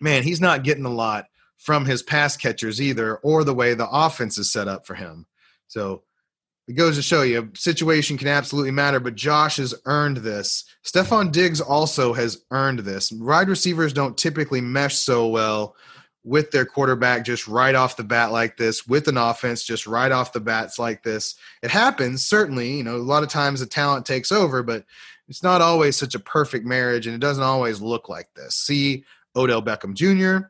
man 0.00 0.22
he's 0.22 0.40
not 0.40 0.62
getting 0.64 0.84
a 0.84 0.90
lot 0.90 1.26
from 1.66 1.84
his 1.84 2.00
pass 2.00 2.36
catchers 2.36 2.80
either, 2.80 3.16
or 3.16 3.42
the 3.42 3.52
way 3.52 3.74
the 3.74 3.90
offense 3.90 4.38
is 4.38 4.52
set 4.52 4.68
up 4.68 4.86
for 4.86 4.94
him. 4.94 5.26
So 5.66 6.04
it 6.68 6.74
goes 6.74 6.94
to 6.94 7.02
show 7.02 7.22
you, 7.22 7.50
situation 7.56 8.16
can 8.16 8.28
absolutely 8.28 8.70
matter, 8.70 9.00
but 9.00 9.16
Josh 9.16 9.56
has 9.56 9.74
earned 9.84 10.18
this. 10.18 10.64
Stefon 10.84 11.32
Diggs 11.32 11.60
also 11.60 12.12
has 12.12 12.44
earned 12.52 12.78
this. 12.80 13.10
Wide 13.10 13.48
receivers 13.48 13.92
don't 13.92 14.16
typically 14.16 14.60
mesh 14.60 14.94
so 14.94 15.26
well 15.26 15.74
with 16.22 16.52
their 16.52 16.64
quarterback 16.64 17.24
just 17.24 17.48
right 17.48 17.74
off 17.74 17.96
the 17.96 18.04
bat 18.04 18.30
like 18.30 18.56
this, 18.56 18.86
with 18.86 19.08
an 19.08 19.16
offense 19.16 19.64
just 19.64 19.88
right 19.88 20.12
off 20.12 20.32
the 20.32 20.38
bats 20.38 20.78
like 20.78 21.02
this. 21.02 21.34
It 21.64 21.70
happens, 21.72 22.24
certainly. 22.24 22.74
You 22.76 22.84
know, 22.84 22.94
a 22.94 22.98
lot 22.98 23.24
of 23.24 23.28
times 23.28 23.58
the 23.58 23.66
talent 23.66 24.06
takes 24.06 24.30
over, 24.30 24.62
but 24.62 24.84
it's 25.26 25.42
not 25.42 25.62
always 25.62 25.96
such 25.96 26.14
a 26.14 26.20
perfect 26.20 26.64
marriage, 26.64 27.08
and 27.08 27.14
it 27.16 27.20
doesn't 27.20 27.42
always 27.42 27.80
look 27.80 28.08
like 28.08 28.28
this. 28.36 28.54
See 28.54 29.04
Odell 29.34 29.62
Beckham 29.62 29.94
Jr., 29.94 30.46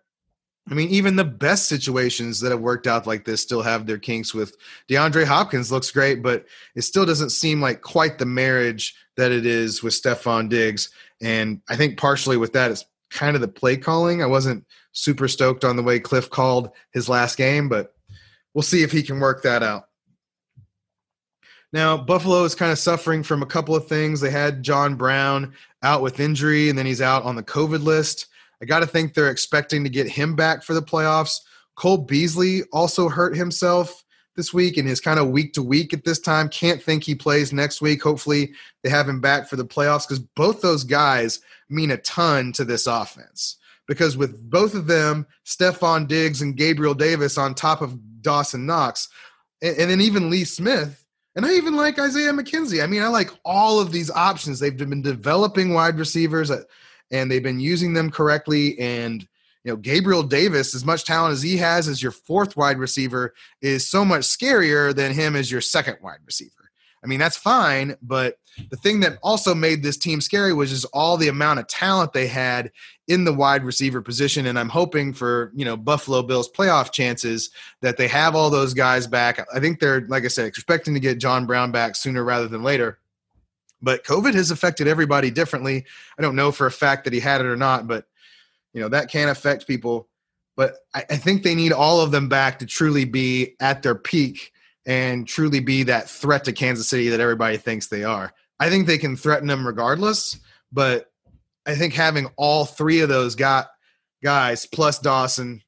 I 0.69 0.75
mean, 0.75 0.89
even 0.89 1.15
the 1.15 1.25
best 1.25 1.69
situations 1.69 2.41
that 2.41 2.51
have 2.51 2.61
worked 2.61 2.89
out 2.89 3.07
like 3.07 3.25
this 3.25 3.41
still 3.41 3.63
have 3.63 3.87
their 3.87 3.99
kinks 3.99 4.35
with 4.35 4.57
DeAndre 4.89 5.25
Hopkins 5.25 5.71
looks 5.71 5.93
great, 5.93 6.23
but 6.23 6.47
it 6.75 6.83
still 6.83 7.07
doesn't 7.07 7.31
seem 7.31 7.61
like 7.61 7.83
quite 7.83 8.19
the 8.19 8.27
marriage 8.27 8.97
that 9.17 9.31
it 9.31 9.47
is 9.47 9.83
with 9.83 9.95
Stefon 9.95 10.49
Diggs. 10.49 10.91
And 11.23 11.61
I 11.69 11.77
think 11.77 11.99
partially 11.99 12.37
with 12.37 12.53
that 12.55 12.73
is 12.73 12.85
kind 13.11 13.37
of 13.37 13.43
the 13.43 13.49
play 13.49 13.77
calling. 13.77 14.23
I 14.23 14.27
wasn't 14.27 14.67
super 14.91 15.29
stoked 15.29 15.65
on 15.65 15.77
the 15.77 15.83
way 15.85 16.01
Kliff 16.01 16.31
called 16.31 16.71
his 16.93 17.09
last 17.09 17.37
game, 17.37 17.69
but 17.69 17.95
we'll 18.53 18.63
see 18.63 18.83
if 18.83 18.91
he 18.91 19.05
can 19.05 19.21
work 19.21 19.45
that 19.45 19.63
out. 19.63 19.85
Now, 21.73 21.97
Buffalo 21.97 22.45
is 22.45 22.55
kind 22.55 22.73
of 22.73 22.79
suffering 22.79 23.23
from 23.23 23.43
a 23.43 23.47
couple 23.47 23.77
of 23.77 23.87
things. 23.87 24.21
They 24.21 24.31
had 24.31 24.63
John 24.63 24.97
Brown 24.97 25.55
out 25.83 26.01
with 26.01 26.21
injury, 26.21 26.69
and 26.71 26.79
then 26.79 26.87
he's 26.87 27.03
out 27.03 27.25
on 27.25 27.37
the 27.37 27.43
COVID 27.43 27.83
list. 27.83 28.27
I 28.61 28.65
got 28.65 28.81
to 28.81 28.87
think 28.87 29.15
they're 29.15 29.31
expecting 29.31 29.85
to 29.85 29.91
get 29.91 30.09
him 30.09 30.35
back 30.35 30.63
for 30.63 30.75
the 30.75 30.83
playoffs. 30.83 31.41
Cole 31.75 31.99
Beasley 31.99 32.63
also 32.73 33.09
hurt 33.09 33.37
himself 33.37 34.05
this 34.35 34.53
week 34.53 34.77
and 34.77 34.89
is 34.89 35.01
kind 35.01 35.19
of 35.19 35.29
week 35.29 35.53
to 35.55 35.63
week 35.63 35.93
at 35.93 36.05
this 36.05 36.19
time. 36.19 36.49
Can't 36.49 36.83
think 36.83 37.05
he 37.05 37.15
plays 37.15 37.53
next 37.53 37.81
week. 37.81 38.03
Hopefully, 38.03 38.53
they 38.83 38.91
have 38.91 39.09
him 39.09 39.21
back 39.21 39.49
for 39.49 39.57
the 39.57 39.65
playoffs 39.65 40.07
because 40.07 40.21
both 40.21 40.61
those 40.61 40.85
guys 40.85 41.41
mean 41.69 41.91
a 41.91 41.97
ton 41.99 42.53
to 42.53 42.65
this 42.65 42.87
offense. 42.87 43.57
Because 43.87 44.17
with 44.17 44.51
both 44.51 44.75
of 44.75 44.87
them, 44.87 45.27
Stefon 45.45 46.09
Diggs 46.09 46.43
and 46.43 46.57
Gabriel 46.57 46.95
Davis 46.95 47.39
on 47.39 47.55
top 47.55 47.83
of 47.83 47.99
Dawson 48.21 48.67
Knox, 48.67 49.09
and, 49.63 49.77
and 49.79 49.91
then 49.91 50.01
even 50.01 50.31
Lee 50.31 50.45
Smith, 50.45 51.05
And 51.35 51.47
I 51.47 51.53
even 51.53 51.77
like 51.77 51.99
Isaiah 51.99 52.33
McKenzie. 52.33 52.83
I 52.83 52.87
mean, 52.87 53.03
I 53.03 53.09
like 53.09 53.31
all 53.45 53.79
of 53.79 53.93
these 53.93 54.11
options. 54.11 54.59
They've 54.59 54.77
been 54.77 55.03
developing 55.03 55.75
wide 55.75 55.99
receivers 55.99 56.51
uh, 56.51 56.63
and 57.11 57.31
they've 57.31 57.43
been 57.43 57.61
using 57.61 57.95
them 57.95 58.11
correctly. 58.11 58.79
And, 58.79 59.23
you 59.65 59.73
know, 59.73 59.77
Gabriel 59.77 60.23
Davis, 60.23 60.75
as 60.75 60.85
much 60.85 61.05
talent 61.05 61.33
as 61.33 61.43
he 61.43 61.57
has 61.57 61.89
as 61.89 62.03
your 62.03 62.13
fourth 62.13 62.57
wide 62.57 62.79
receiver, 62.79 63.35
is 63.61 63.89
so 63.89 64.05
much 64.05 64.23
scarier 64.23 64.95
than 64.95 65.13
him 65.13 65.37
as 65.37 65.51
your 65.51 65.61
second 65.61 65.99
wide 66.03 66.21
receiver. 66.25 66.53
I 67.05 67.09
mean, 67.09 67.21
that's 67.21 67.37
fine, 67.37 67.95
but 68.03 68.39
the 68.71 68.77
thing 68.77 69.01
that 69.01 69.19
also 69.23 69.55
made 69.55 69.83
this 69.83 69.97
team 69.97 70.21
scary 70.21 70.53
was 70.53 70.71
just 70.71 70.87
all 70.93 71.17
the 71.17 71.29
amount 71.29 71.61
of 71.61 71.69
talent 71.69 72.13
they 72.13 72.27
had 72.27 72.73
in 73.07 73.25
the 73.25 73.33
wide 73.33 73.63
receiver 73.63 74.03
position. 74.03 74.47
And 74.47 74.59
I'm 74.59 74.69
hoping 74.69 75.13
for, 75.13 75.53
you 75.55 75.65
know, 75.65 75.77
Buffalo 75.77 76.23
Bills 76.23 76.51
playoff 76.51 76.91
chances 76.91 77.51
that 77.81 77.97
they 77.97 78.09
have 78.09 78.35
all 78.35 78.51
those 78.51 78.75
guys 78.75 79.07
back. 79.07 79.47
I 79.55 79.61
think 79.61 79.79
they're, 79.79 80.07
like 80.09 80.25
I 80.25 80.29
said, 80.29 80.47
expecting 80.47 80.95
to 80.95 81.01
get 81.01 81.19
John 81.19 81.47
Brown 81.47 81.71
back 81.71 81.95
sooner 81.95 82.25
rather 82.25 82.49
than 82.49 82.65
later. 82.65 82.99
But 83.87 84.03
COVID 84.03 84.35
has 84.35 84.51
affected 84.51 84.89
everybody 84.89 85.31
differently. 85.31 85.85
I 86.19 86.23
don't 86.23 86.35
know 86.35 86.51
for 86.51 86.67
a 86.67 86.73
fact 86.73 87.05
that 87.05 87.13
he 87.13 87.21
had 87.21 87.41
it 87.41 87.47
or 87.47 87.55
not, 87.55 87.87
but, 87.87 88.09
you 88.73 88.81
know, 88.81 88.89
that 88.89 89.13
can 89.13 89.29
affect 89.29 89.69
people. 89.69 90.09
But 90.57 90.79
I, 90.93 91.05
I 91.09 91.17
think 91.17 91.45
they 91.45 91.55
need 91.55 91.71
all 91.71 92.01
of 92.01 92.11
them 92.11 92.29
back 92.29 92.59
to 92.59 92.67
truly 92.67 93.05
be 93.05 93.55
at 93.61 93.85
their 93.85 93.95
peak 93.95 94.53
and 94.87 95.25
truly 95.25 95.61
be 95.61 95.85
that 95.85 96.11
threat 96.11 96.43
to 96.47 96.53
Kansas 96.53 96.89
City 96.89 97.11
that 97.11 97.21
everybody 97.21 97.59
thinks 97.59 97.87
they 97.87 98.03
are. 98.03 98.33
I 98.59 98.71
think 98.71 98.89
they 98.89 98.99
can 98.99 99.17
threaten 99.17 99.47
them 99.47 99.65
regardless, 99.65 100.37
but 100.73 101.13
I 101.65 101.77
think 101.77 101.95
having 101.95 102.27
all 102.35 102.65
three 102.65 103.03
of 103.03 103.09
those 103.09 103.37
got 103.37 103.69
guys 104.21 104.67
plus 104.67 104.99
Dawson 104.99 105.63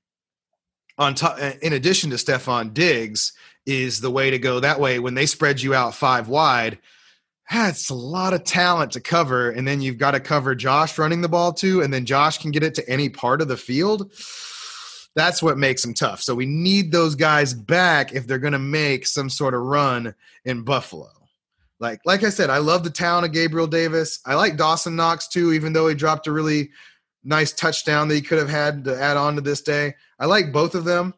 on 0.99 1.15
top, 1.15 1.39
in 1.39 1.73
addition 1.73 2.11
to 2.11 2.17
Stefon 2.17 2.75
Diggs, 2.75 3.33
is 3.65 4.01
the 4.01 4.11
way 4.11 4.31
to 4.31 4.41
go. 4.41 4.59
That 4.59 4.81
way, 4.81 4.99
when 4.99 5.15
they 5.15 5.27
spread 5.27 5.63
you 5.63 5.73
out 5.73 5.95
five 5.95 6.27
wide, 6.27 6.81
that's 7.51 7.91
a 7.91 7.95
lot 7.95 8.35
of 8.35 8.45
talent 8.45 8.93
to 8.93 9.01
cover, 9.01 9.51
and 9.51 9.67
then 9.67 9.81
you've 9.81 9.99
got 9.99 10.13
to 10.13 10.21
cover 10.21 10.55
Josh 10.55 10.99
running 10.99 11.21
the 11.21 11.29
ball 11.29 11.53
too, 11.53 11.83
and 11.83 11.93
then 11.93 12.05
Josh 12.05 12.39
can 12.39 12.51
get 12.51 12.63
it 12.63 12.75
to 12.77 12.89
any 12.89 13.09
part 13.09 13.41
of 13.41 13.49
the 13.49 13.57
field 13.57 14.13
that's 15.19 15.43
what 15.43 15.59
makes 15.59 15.83
them 15.83 15.95
tough. 15.95 16.23
So 16.23 16.35
we 16.35 16.47
need 16.47 16.93
those 16.93 17.17
guys 17.17 17.53
back 17.53 18.13
if 18.13 18.27
they're 18.27 18.39
going 18.39 18.53
to 18.53 18.59
make 18.59 19.05
some 19.05 19.29
sort 19.29 19.53
of 19.53 19.63
run 19.63 20.15
in 20.45 20.63
Buffalo. 20.63 21.11
Like 21.81 22.01
like 22.05 22.25
I 22.25 22.31
said, 22.31 22.51
I 22.51 22.59
love 22.59 22.85
the 22.85 22.91
talent 22.91 23.27
of 23.27 23.33
Gabriel 23.33 23.67
Davis. 23.67 24.21
I 24.25 24.35
like 24.35 24.57
Dawson 24.57 24.97
Knox 24.97 25.29
too, 25.29 25.53
even 25.53 25.73
though 25.73 25.89
he 25.89 25.95
dropped 25.95 26.27
a 26.27 26.33
really 26.33 26.71
nice 27.25 27.53
touchdown 27.53 28.09
that 28.09 28.15
he 28.15 28.23
could 28.23 28.39
have 28.39 28.49
had 28.49 28.85
to 28.85 29.01
add 29.01 29.17
on 29.17 29.35
to 29.35 29.41
this 29.41 29.61
day. 29.61 29.95
I 30.19 30.27
like 30.27 30.53
both 30.53 30.75
of 30.75 30.85
them. 30.85 31.15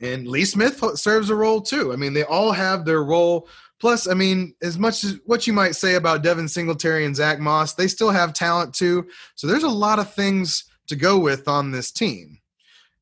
And 0.00 0.26
Lee 0.26 0.44
Smith 0.44 0.82
serves 0.98 1.30
a 1.30 1.34
role 1.36 1.60
too. 1.60 1.92
I 1.92 1.96
mean, 1.96 2.14
they 2.14 2.24
all 2.24 2.52
have 2.52 2.84
their 2.84 3.02
role. 3.02 3.48
Plus, 3.80 4.08
I 4.08 4.14
mean, 4.14 4.54
as 4.62 4.78
much 4.78 5.04
as 5.04 5.18
what 5.26 5.46
you 5.46 5.52
might 5.52 5.74
say 5.74 5.94
about 5.94 6.22
Devin 6.22 6.48
Singletary 6.48 7.04
and 7.04 7.16
Zach 7.16 7.38
Moss, 7.38 7.74
they 7.74 7.88
still 7.88 8.10
have 8.10 8.32
talent 8.32 8.74
too. 8.74 9.06
So 9.34 9.46
there's 9.46 9.64
a 9.64 9.68
lot 9.68 9.98
of 9.98 10.14
things 10.14 10.64
to 10.86 10.96
go 10.96 11.18
with 11.18 11.48
on 11.48 11.70
this 11.70 11.90
team 11.90 12.38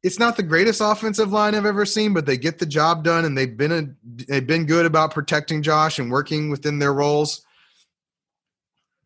it's 0.03 0.19
not 0.19 0.37
the 0.37 0.43
greatest 0.43 0.81
offensive 0.81 1.33
line 1.33 1.55
I've 1.55 1.67
ever 1.67 1.87
seen, 1.87 2.13
but 2.13 2.27
they 2.27 2.37
get 2.37 2.59
the 2.59 2.67
job 2.67 3.05
done, 3.05 3.25
and 3.25 3.39
they've 3.39 3.57
been 3.57 3.73
a, 3.73 4.25
they've 4.29 4.47
been 4.47 4.67
good 4.67 4.85
about 4.85 5.15
protecting 5.15 5.63
Josh 5.63 5.99
and 5.99 6.11
working 6.11 6.51
within 6.51 6.79
their 6.79 6.93
roles. 6.93 7.45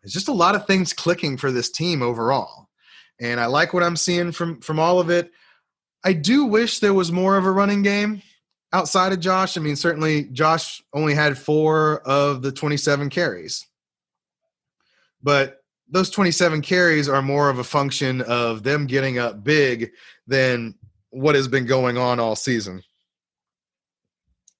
There's 0.02 0.14
just 0.14 0.28
a 0.28 0.32
lot 0.32 0.54
of 0.54 0.66
things 0.66 0.92
clicking 0.92 1.36
for 1.36 1.52
this 1.52 1.70
team 1.70 2.02
overall, 2.02 2.68
and 3.20 3.40
I 3.40 3.46
like 3.46 3.74
what 3.74 3.82
I'm 3.82 3.96
seeing 3.96 4.32
from 4.32 4.60
from 4.60 4.78
all 4.78 4.98
of 4.98 5.10
it. 5.10 5.30
I 6.02 6.12
do 6.14 6.46
wish 6.46 6.78
there 6.78 6.94
was 6.94 7.12
more 7.12 7.36
of 7.36 7.44
a 7.44 7.50
running 7.50 7.82
game 7.82 8.22
outside 8.76 9.14
of 9.14 9.20
Josh. 9.20 9.56
I 9.56 9.62
mean, 9.62 9.74
certainly 9.74 10.24
Josh 10.24 10.82
only 10.92 11.14
had 11.14 11.38
four 11.38 12.00
of 12.00 12.42
the 12.42 12.52
27 12.52 13.08
carries, 13.08 13.66
but 15.22 15.62
those 15.88 16.10
27 16.10 16.60
carries 16.60 17.08
are 17.08 17.22
more 17.22 17.48
of 17.48 17.58
a 17.58 17.64
function 17.64 18.20
of 18.22 18.64
them 18.64 18.86
getting 18.86 19.18
up 19.18 19.42
big 19.42 19.92
than 20.26 20.74
what 21.08 21.34
has 21.34 21.48
been 21.48 21.64
going 21.64 21.96
on 21.96 22.20
all 22.20 22.36
season. 22.36 22.82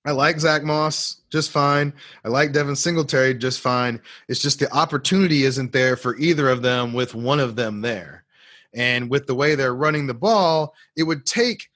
I 0.07 0.13
like 0.13 0.41
Zach 0.41 0.63
Moss 0.63 1.21
just 1.31 1.51
fine. 1.51 1.93
I 2.25 2.29
like 2.29 2.53
Devin 2.53 2.77
Singletary 2.77 3.35
just 3.35 3.61
fine. 3.61 4.01
It's 4.29 4.41
just 4.41 4.61
the 4.61 4.73
opportunity 4.73 5.43
isn't 5.43 5.73
there 5.73 5.97
for 5.97 6.17
either 6.17 6.49
of 6.49 6.63
them 6.63 6.95
with 6.95 7.15
one 7.15 7.41
of 7.41 7.55
them 7.57 7.83
there. 7.83 8.25
And 8.73 9.11
with 9.11 9.27
the 9.27 9.35
way 9.35 9.57
they're 9.57 9.75
running 9.75 10.07
the 10.07 10.15
ball, 10.15 10.75
it 10.97 11.03
would 11.03 11.27
take 11.27 11.69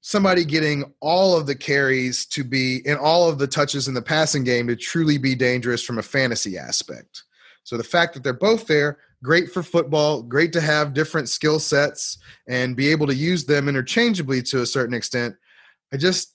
somebody 0.00 0.44
getting 0.44 0.92
all 1.00 1.36
of 1.36 1.46
the 1.46 1.54
carries 1.54 2.24
to 2.26 2.44
be 2.44 2.86
in 2.86 2.96
all 2.96 3.28
of 3.28 3.38
the 3.38 3.46
touches 3.46 3.88
in 3.88 3.94
the 3.94 4.02
passing 4.02 4.44
game 4.44 4.66
to 4.68 4.76
truly 4.76 5.18
be 5.18 5.34
dangerous 5.34 5.82
from 5.82 5.98
a 5.98 6.02
fantasy 6.02 6.56
aspect. 6.56 7.24
So 7.64 7.76
the 7.76 7.84
fact 7.84 8.14
that 8.14 8.22
they're 8.22 8.32
both 8.32 8.66
there 8.66 8.98
great 9.22 9.50
for 9.50 9.62
football, 9.62 10.22
great 10.22 10.52
to 10.52 10.60
have 10.60 10.94
different 10.94 11.28
skill 11.28 11.58
sets 11.58 12.18
and 12.46 12.76
be 12.76 12.88
able 12.88 13.06
to 13.06 13.14
use 13.14 13.44
them 13.44 13.68
interchangeably 13.68 14.42
to 14.42 14.62
a 14.62 14.66
certain 14.66 14.94
extent. 14.94 15.34
I 15.92 15.96
just 15.96 16.34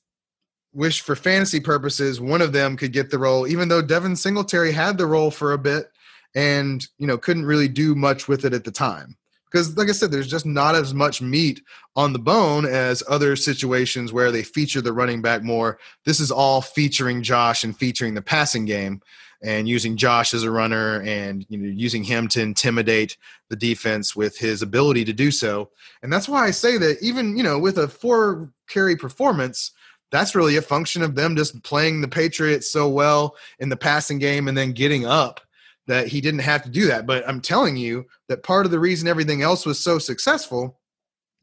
wish 0.73 1.01
for 1.01 1.15
fantasy 1.15 1.59
purposes 1.59 2.19
one 2.19 2.41
of 2.41 2.51
them 2.51 2.75
could 2.75 2.91
get 2.91 3.09
the 3.09 3.19
role, 3.19 3.47
even 3.47 3.69
though 3.69 3.81
Devin 3.81 4.15
Singletary 4.15 4.71
had 4.71 4.97
the 4.97 5.05
role 5.05 5.31
for 5.31 5.53
a 5.53 5.57
bit 5.57 5.89
and 6.35 6.85
you 6.97 7.05
know 7.07 7.17
couldn't 7.17 7.45
really 7.45 7.67
do 7.67 7.95
much 7.95 8.27
with 8.27 8.43
it 8.43 8.53
at 8.53 8.63
the 8.63 8.71
time. 8.71 9.15
Because, 9.53 9.77
like 9.77 9.87
I 9.87 9.91
said, 9.91 10.09
there's 10.09 10.27
just 10.27 10.47
not 10.47 10.73
as 10.73 10.95
much 10.95 11.21
meat 11.21 11.61
on 11.95 12.11
the 12.11 12.19
bone 12.19 12.65
as 12.65 13.03
other 13.07 13.35
situations 13.35 14.11
where 14.11 14.31
they 14.31 14.41
feature 14.41 14.81
the 14.81 14.91
running 14.91 15.21
back 15.21 15.43
more. 15.43 15.77
This 16.05 16.19
is 16.19 16.31
all 16.31 16.59
featuring 16.59 17.21
Josh 17.21 17.63
and 17.63 17.77
featuring 17.77 18.15
the 18.15 18.21
passing 18.23 18.65
game 18.65 18.99
and 19.43 19.69
using 19.69 19.95
Josh 19.95 20.33
as 20.33 20.41
a 20.41 20.49
runner 20.49 21.01
and 21.01 21.45
you 21.49 21.59
know 21.59 21.69
using 21.69 22.03
him 22.03 22.27
to 22.29 22.41
intimidate 22.41 23.15
the 23.49 23.55
defense 23.55 24.15
with 24.15 24.39
his 24.39 24.63
ability 24.63 25.05
to 25.05 25.13
do 25.13 25.29
so. 25.29 25.69
And 26.01 26.11
that's 26.11 26.27
why 26.27 26.47
I 26.47 26.51
say 26.51 26.79
that 26.79 26.97
even, 27.03 27.37
you 27.37 27.43
know, 27.43 27.59
with 27.59 27.77
a 27.77 27.87
four 27.87 28.49
carry 28.67 28.95
performance, 28.95 29.71
that's 30.11 30.33
really 30.33 30.57
a 30.57 30.63
function 30.63 31.03
of 31.03 31.13
them 31.13 31.35
just 31.35 31.61
playing 31.61 32.01
the 32.01 32.07
Patriots 32.07 32.71
so 32.71 32.89
well 32.89 33.35
in 33.59 33.69
the 33.69 33.77
passing 33.77 34.17
game 34.17 34.47
and 34.47 34.57
then 34.57 34.71
getting 34.71 35.05
up 35.05 35.41
that 35.87 36.07
he 36.07 36.21
didn't 36.21 36.39
have 36.39 36.63
to 36.63 36.69
do 36.69 36.87
that. 36.87 37.05
But 37.05 37.27
I'm 37.27 37.41
telling 37.41 37.77
you 37.77 38.05
that 38.29 38.43
part 38.43 38.65
of 38.65 38.71
the 38.71 38.79
reason 38.79 39.07
everything 39.07 39.41
else 39.41 39.65
was 39.65 39.79
so 39.79 39.99
successful 39.99 40.79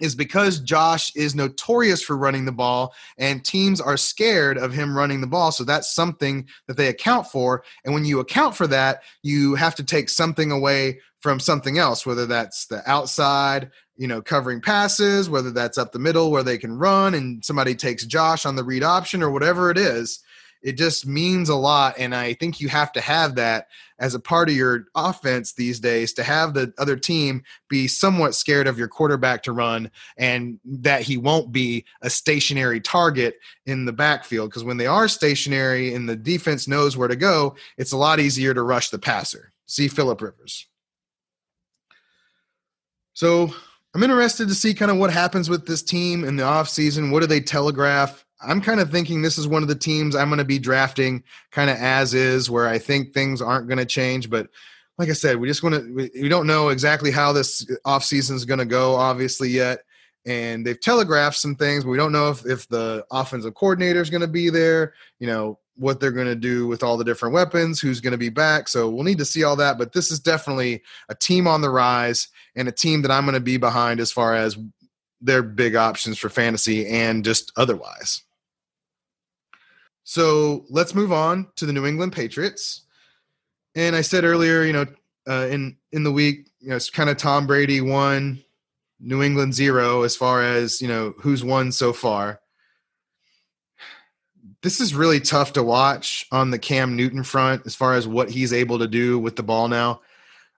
is 0.00 0.14
because 0.14 0.60
Josh 0.60 1.14
is 1.14 1.34
notorious 1.34 2.02
for 2.02 2.16
running 2.16 2.46
the 2.46 2.52
ball 2.52 2.94
and 3.18 3.44
teams 3.44 3.80
are 3.80 3.98
scared 3.98 4.56
of 4.56 4.72
him 4.72 4.96
running 4.96 5.20
the 5.20 5.26
ball. 5.26 5.52
So 5.52 5.62
that's 5.62 5.94
something 5.94 6.48
that 6.66 6.78
they 6.78 6.88
account 6.88 7.26
for. 7.26 7.62
And 7.84 7.92
when 7.92 8.06
you 8.06 8.18
account 8.18 8.56
for 8.56 8.66
that, 8.68 9.02
you 9.22 9.54
have 9.56 9.74
to 9.74 9.84
take 9.84 10.08
something 10.08 10.50
away 10.50 11.00
from 11.20 11.38
something 11.38 11.76
else, 11.76 12.06
whether 12.06 12.24
that's 12.24 12.66
the 12.66 12.82
outside, 12.90 13.70
you 13.96 14.08
know, 14.08 14.22
covering 14.22 14.62
passes, 14.62 15.28
whether 15.28 15.50
that's 15.50 15.76
up 15.76 15.92
the 15.92 15.98
middle 15.98 16.30
where 16.30 16.42
they 16.42 16.56
can 16.56 16.78
run 16.78 17.12
and 17.12 17.44
somebody 17.44 17.74
takes 17.74 18.06
Josh 18.06 18.46
on 18.46 18.56
the 18.56 18.64
read 18.64 18.82
option 18.82 19.22
or 19.22 19.30
whatever 19.30 19.70
it 19.70 19.76
is 19.76 20.20
it 20.62 20.72
just 20.72 21.06
means 21.06 21.48
a 21.48 21.54
lot 21.54 21.94
and 21.98 22.14
i 22.14 22.34
think 22.34 22.60
you 22.60 22.68
have 22.68 22.92
to 22.92 23.00
have 23.00 23.34
that 23.34 23.68
as 23.98 24.14
a 24.14 24.20
part 24.20 24.48
of 24.48 24.56
your 24.56 24.86
offense 24.94 25.52
these 25.52 25.78
days 25.78 26.12
to 26.12 26.22
have 26.22 26.54
the 26.54 26.72
other 26.78 26.96
team 26.96 27.42
be 27.68 27.86
somewhat 27.86 28.34
scared 28.34 28.66
of 28.66 28.78
your 28.78 28.88
quarterback 28.88 29.42
to 29.42 29.52
run 29.52 29.90
and 30.16 30.58
that 30.64 31.02
he 31.02 31.16
won't 31.16 31.52
be 31.52 31.84
a 32.02 32.10
stationary 32.10 32.80
target 32.80 33.36
in 33.66 33.84
the 33.84 33.92
backfield 33.92 34.50
because 34.50 34.64
when 34.64 34.76
they 34.76 34.86
are 34.86 35.08
stationary 35.08 35.94
and 35.94 36.08
the 36.08 36.16
defense 36.16 36.66
knows 36.66 36.96
where 36.96 37.08
to 37.08 37.16
go 37.16 37.54
it's 37.76 37.92
a 37.92 37.96
lot 37.96 38.20
easier 38.20 38.54
to 38.54 38.62
rush 38.62 38.90
the 38.90 38.98
passer. 38.98 39.52
See 39.66 39.88
philip 39.88 40.20
rivers. 40.20 40.66
So 43.12 43.54
i'm 43.94 44.02
interested 44.02 44.48
to 44.48 44.54
see 44.54 44.72
kind 44.72 44.90
of 44.90 44.98
what 44.98 45.12
happens 45.12 45.50
with 45.50 45.66
this 45.66 45.82
team 45.82 46.24
in 46.24 46.36
the 46.36 46.42
offseason. 46.42 47.10
What 47.10 47.20
do 47.20 47.26
they 47.26 47.40
telegraph 47.40 48.24
I'm 48.42 48.60
kind 48.60 48.80
of 48.80 48.90
thinking 48.90 49.22
this 49.22 49.38
is 49.38 49.46
one 49.46 49.62
of 49.62 49.68
the 49.68 49.74
teams 49.74 50.14
I'm 50.14 50.28
going 50.28 50.38
to 50.38 50.44
be 50.44 50.58
drafting 50.58 51.22
kind 51.50 51.70
of 51.70 51.76
as 51.76 52.14
is, 52.14 52.50
where 52.50 52.68
I 52.68 52.78
think 52.78 53.12
things 53.12 53.42
aren't 53.42 53.68
going 53.68 53.78
to 53.78 53.86
change. 53.86 54.30
But 54.30 54.48
like 54.98 55.08
I 55.08 55.14
said, 55.14 55.36
we 55.36 55.48
just 55.48 55.62
want 55.62 55.76
to, 55.76 56.10
we, 56.14 56.28
don't 56.28 56.46
know 56.46 56.68
exactly 56.68 57.10
how 57.10 57.32
this 57.32 57.64
offseason 57.86 58.32
is 58.32 58.44
going 58.44 58.58
to 58.58 58.66
go, 58.66 58.94
obviously, 58.94 59.48
yet. 59.48 59.80
And 60.26 60.66
they've 60.66 60.80
telegraphed 60.80 61.36
some 61.36 61.54
things, 61.54 61.84
but 61.84 61.90
we 61.90 61.96
don't 61.96 62.12
know 62.12 62.28
if, 62.30 62.44
if 62.44 62.68
the 62.68 63.04
offensive 63.10 63.54
coordinator 63.54 64.02
is 64.02 64.10
going 64.10 64.20
to 64.20 64.28
be 64.28 64.50
there, 64.50 64.92
you 65.18 65.26
know, 65.26 65.58
what 65.76 65.98
they're 65.98 66.10
going 66.10 66.26
to 66.26 66.34
do 66.34 66.66
with 66.66 66.82
all 66.82 66.98
the 66.98 67.04
different 67.04 67.34
weapons, 67.34 67.80
who's 67.80 68.02
going 68.02 68.12
to 68.12 68.18
be 68.18 68.28
back. 68.28 68.68
So 68.68 68.90
we'll 68.90 69.04
need 69.04 69.16
to 69.18 69.24
see 69.24 69.44
all 69.44 69.56
that. 69.56 69.78
But 69.78 69.94
this 69.94 70.10
is 70.10 70.20
definitely 70.20 70.82
a 71.08 71.14
team 71.14 71.46
on 71.46 71.62
the 71.62 71.70
rise 71.70 72.28
and 72.54 72.68
a 72.68 72.72
team 72.72 73.00
that 73.02 73.10
I'm 73.10 73.24
going 73.24 73.34
to 73.34 73.40
be 73.40 73.56
behind 73.56 73.98
as 73.98 74.12
far 74.12 74.34
as 74.34 74.58
their 75.22 75.42
big 75.42 75.76
options 75.76 76.18
for 76.18 76.28
fantasy 76.28 76.86
and 76.86 77.24
just 77.24 77.52
otherwise. 77.56 78.22
So 80.04 80.64
let's 80.70 80.94
move 80.94 81.12
on 81.12 81.48
to 81.56 81.66
the 81.66 81.72
New 81.72 81.86
England 81.86 82.12
Patriots. 82.12 82.82
And 83.74 83.94
I 83.94 84.00
said 84.00 84.24
earlier, 84.24 84.64
you 84.64 84.72
know, 84.72 84.86
uh, 85.28 85.46
in 85.50 85.76
in 85.92 86.02
the 86.02 86.12
week, 86.12 86.48
you 86.60 86.70
know, 86.70 86.76
it's 86.76 86.90
kind 86.90 87.10
of 87.10 87.16
Tom 87.16 87.46
Brady 87.46 87.80
one, 87.80 88.42
New 88.98 89.22
England 89.22 89.54
zero 89.54 90.02
as 90.02 90.16
far 90.16 90.42
as 90.42 90.80
you 90.80 90.88
know 90.88 91.14
who's 91.20 91.44
won 91.44 91.70
so 91.72 91.92
far. 91.92 92.40
this 94.62 94.80
is 94.80 94.94
really 94.94 95.20
tough 95.20 95.54
to 95.54 95.62
watch 95.62 96.26
on 96.32 96.50
the 96.50 96.58
Cam 96.58 96.96
Newton 96.96 97.22
front 97.22 97.62
as 97.66 97.74
far 97.74 97.94
as 97.94 98.06
what 98.06 98.30
he's 98.30 98.52
able 98.52 98.78
to 98.78 98.86
do 98.86 99.18
with 99.18 99.36
the 99.36 99.42
ball 99.42 99.68
now. 99.68 100.00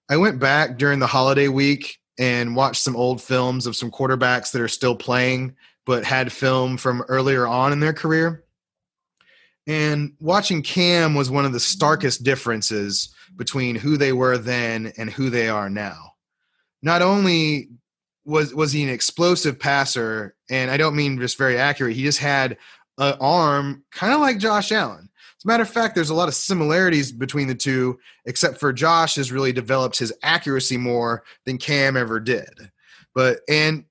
I 0.08 0.16
went 0.16 0.40
back 0.40 0.76
during 0.78 0.98
the 0.98 1.06
holiday 1.06 1.48
week 1.48 2.00
and 2.18 2.56
watched 2.56 2.82
some 2.82 2.96
old 2.96 3.22
films 3.22 3.66
of 3.66 3.76
some 3.76 3.90
quarterbacks 3.90 4.52
that 4.52 4.62
are 4.62 4.68
still 4.68 4.96
playing 4.96 5.56
but 5.84 6.04
had 6.04 6.32
film 6.32 6.76
from 6.76 7.02
earlier 7.08 7.46
on 7.46 7.72
in 7.72 7.80
their 7.80 7.92
career. 7.92 8.44
And 9.66 10.12
watching 10.20 10.62
Cam 10.62 11.14
was 11.14 11.30
one 11.30 11.44
of 11.44 11.52
the 11.52 11.60
starkest 11.60 12.24
differences 12.24 13.14
between 13.36 13.76
who 13.76 13.96
they 13.96 14.12
were 14.12 14.38
then 14.38 14.92
and 14.96 15.10
who 15.10 15.30
they 15.30 15.48
are 15.48 15.70
now. 15.70 16.14
Not 16.82 17.02
only 17.02 17.68
was 18.24 18.54
was 18.54 18.72
he 18.72 18.82
an 18.82 18.88
explosive 18.88 19.58
passer, 19.58 20.34
and 20.50 20.70
I 20.70 20.76
don't 20.76 20.96
mean 20.96 21.18
just 21.18 21.38
very 21.38 21.56
accurate, 21.56 21.96
he 21.96 22.02
just 22.02 22.18
had 22.18 22.56
an 22.98 23.14
arm 23.20 23.84
kind 23.92 24.12
of 24.12 24.20
like 24.20 24.38
Josh 24.38 24.72
Allen. 24.72 25.08
As 25.38 25.44
a 25.44 25.48
matter 25.48 25.62
of 25.62 25.70
fact, 25.70 25.94
there's 25.94 26.10
a 26.10 26.14
lot 26.14 26.28
of 26.28 26.34
similarities 26.34 27.10
between 27.10 27.48
the 27.48 27.54
two, 27.54 27.98
except 28.26 28.60
for 28.60 28.72
Josh 28.72 29.16
has 29.16 29.32
really 29.32 29.52
developed 29.52 29.98
his 29.98 30.12
accuracy 30.22 30.76
more 30.76 31.24
than 31.46 31.58
Cam 31.58 31.96
ever 31.96 32.20
did. 32.20 32.70
But 33.14 33.40
and 33.48 33.84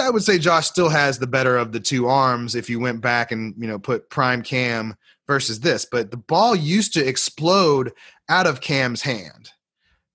I 0.00 0.10
would 0.10 0.22
say 0.22 0.38
Josh 0.38 0.68
still 0.68 0.88
has 0.88 1.18
the 1.18 1.26
better 1.26 1.56
of 1.56 1.72
the 1.72 1.80
two 1.80 2.06
arms 2.06 2.54
if 2.54 2.70
you 2.70 2.80
went 2.80 3.00
back 3.00 3.32
and 3.32 3.54
you 3.58 3.66
know 3.66 3.78
put 3.78 4.10
prime 4.10 4.42
Cam 4.42 4.94
versus 5.26 5.60
this. 5.60 5.86
But 5.90 6.10
the 6.10 6.16
ball 6.16 6.54
used 6.54 6.92
to 6.94 7.06
explode 7.06 7.92
out 8.28 8.46
of 8.46 8.60
Cam's 8.60 9.02
hand. 9.02 9.50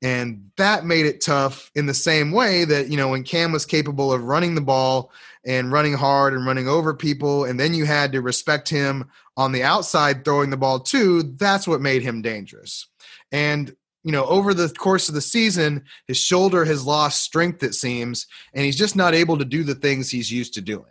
And 0.04 0.52
that 0.58 0.86
made 0.86 1.08
it 1.08 1.22
tough 1.22 1.72
in 1.74 1.88
the 1.88 1.94
same 1.94 2.32
way 2.32 2.66
that, 2.66 2.90
you 2.90 2.98
know, 2.98 3.10
when 3.10 3.24
Cam 3.24 3.52
was 3.52 3.66
capable 3.66 4.14
of 4.14 4.24
running 4.24 4.54
the 4.54 4.62
ball 4.62 5.12
and 5.44 5.72
running 5.72 5.94
hard 5.94 6.34
and 6.34 6.46
running 6.46 6.68
over 6.68 6.94
people, 6.94 7.46
and 7.46 7.60
then 7.60 7.74
you 7.74 7.86
had 7.86 8.12
to 8.12 8.22
respect 8.22 8.70
him 8.70 9.10
on 9.38 9.52
the 9.52 9.64
outside 9.64 10.24
throwing 10.24 10.52
the 10.52 10.58
ball 10.58 10.80
too, 10.80 11.24
that's 11.38 11.68
what 11.68 11.82
made 11.82 12.04
him 12.04 12.22
dangerous. 12.22 12.88
And 13.32 13.76
you 14.04 14.14
know, 14.14 14.26
over 14.26 14.54
the 14.54 14.70
course 14.70 15.10
of 15.10 15.16
the 15.16 15.22
season, 15.22 15.84
his 16.06 16.18
shoulder 16.18 16.64
has 16.64 16.86
lost 16.86 17.24
strength, 17.24 17.62
it 17.62 17.74
seems, 17.74 18.26
and 18.54 18.64
he's 18.64 18.78
just 18.78 18.96
not 18.96 19.14
able 19.14 19.38
to 19.38 19.44
do 19.44 19.64
the 19.64 19.76
things 19.76 20.10
he's 20.10 20.32
used 20.32 20.54
to 20.54 20.62
doing. 20.62 20.86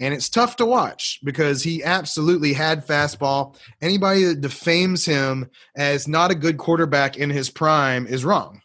And 0.00 0.12
it's 0.12 0.28
tough 0.28 0.56
to 0.56 0.66
watch 0.66 1.20
because 1.22 1.62
he 1.62 1.84
absolutely 1.84 2.52
had 2.52 2.86
fastball. 2.86 3.56
Anybody 3.80 4.24
that 4.24 4.40
defames 4.40 5.04
him 5.04 5.48
as 5.76 6.08
not 6.08 6.32
a 6.32 6.34
good 6.34 6.58
quarterback 6.58 7.16
in 7.16 7.30
his 7.30 7.48
prime 7.48 8.06
is 8.06 8.24
wrong. 8.24 8.60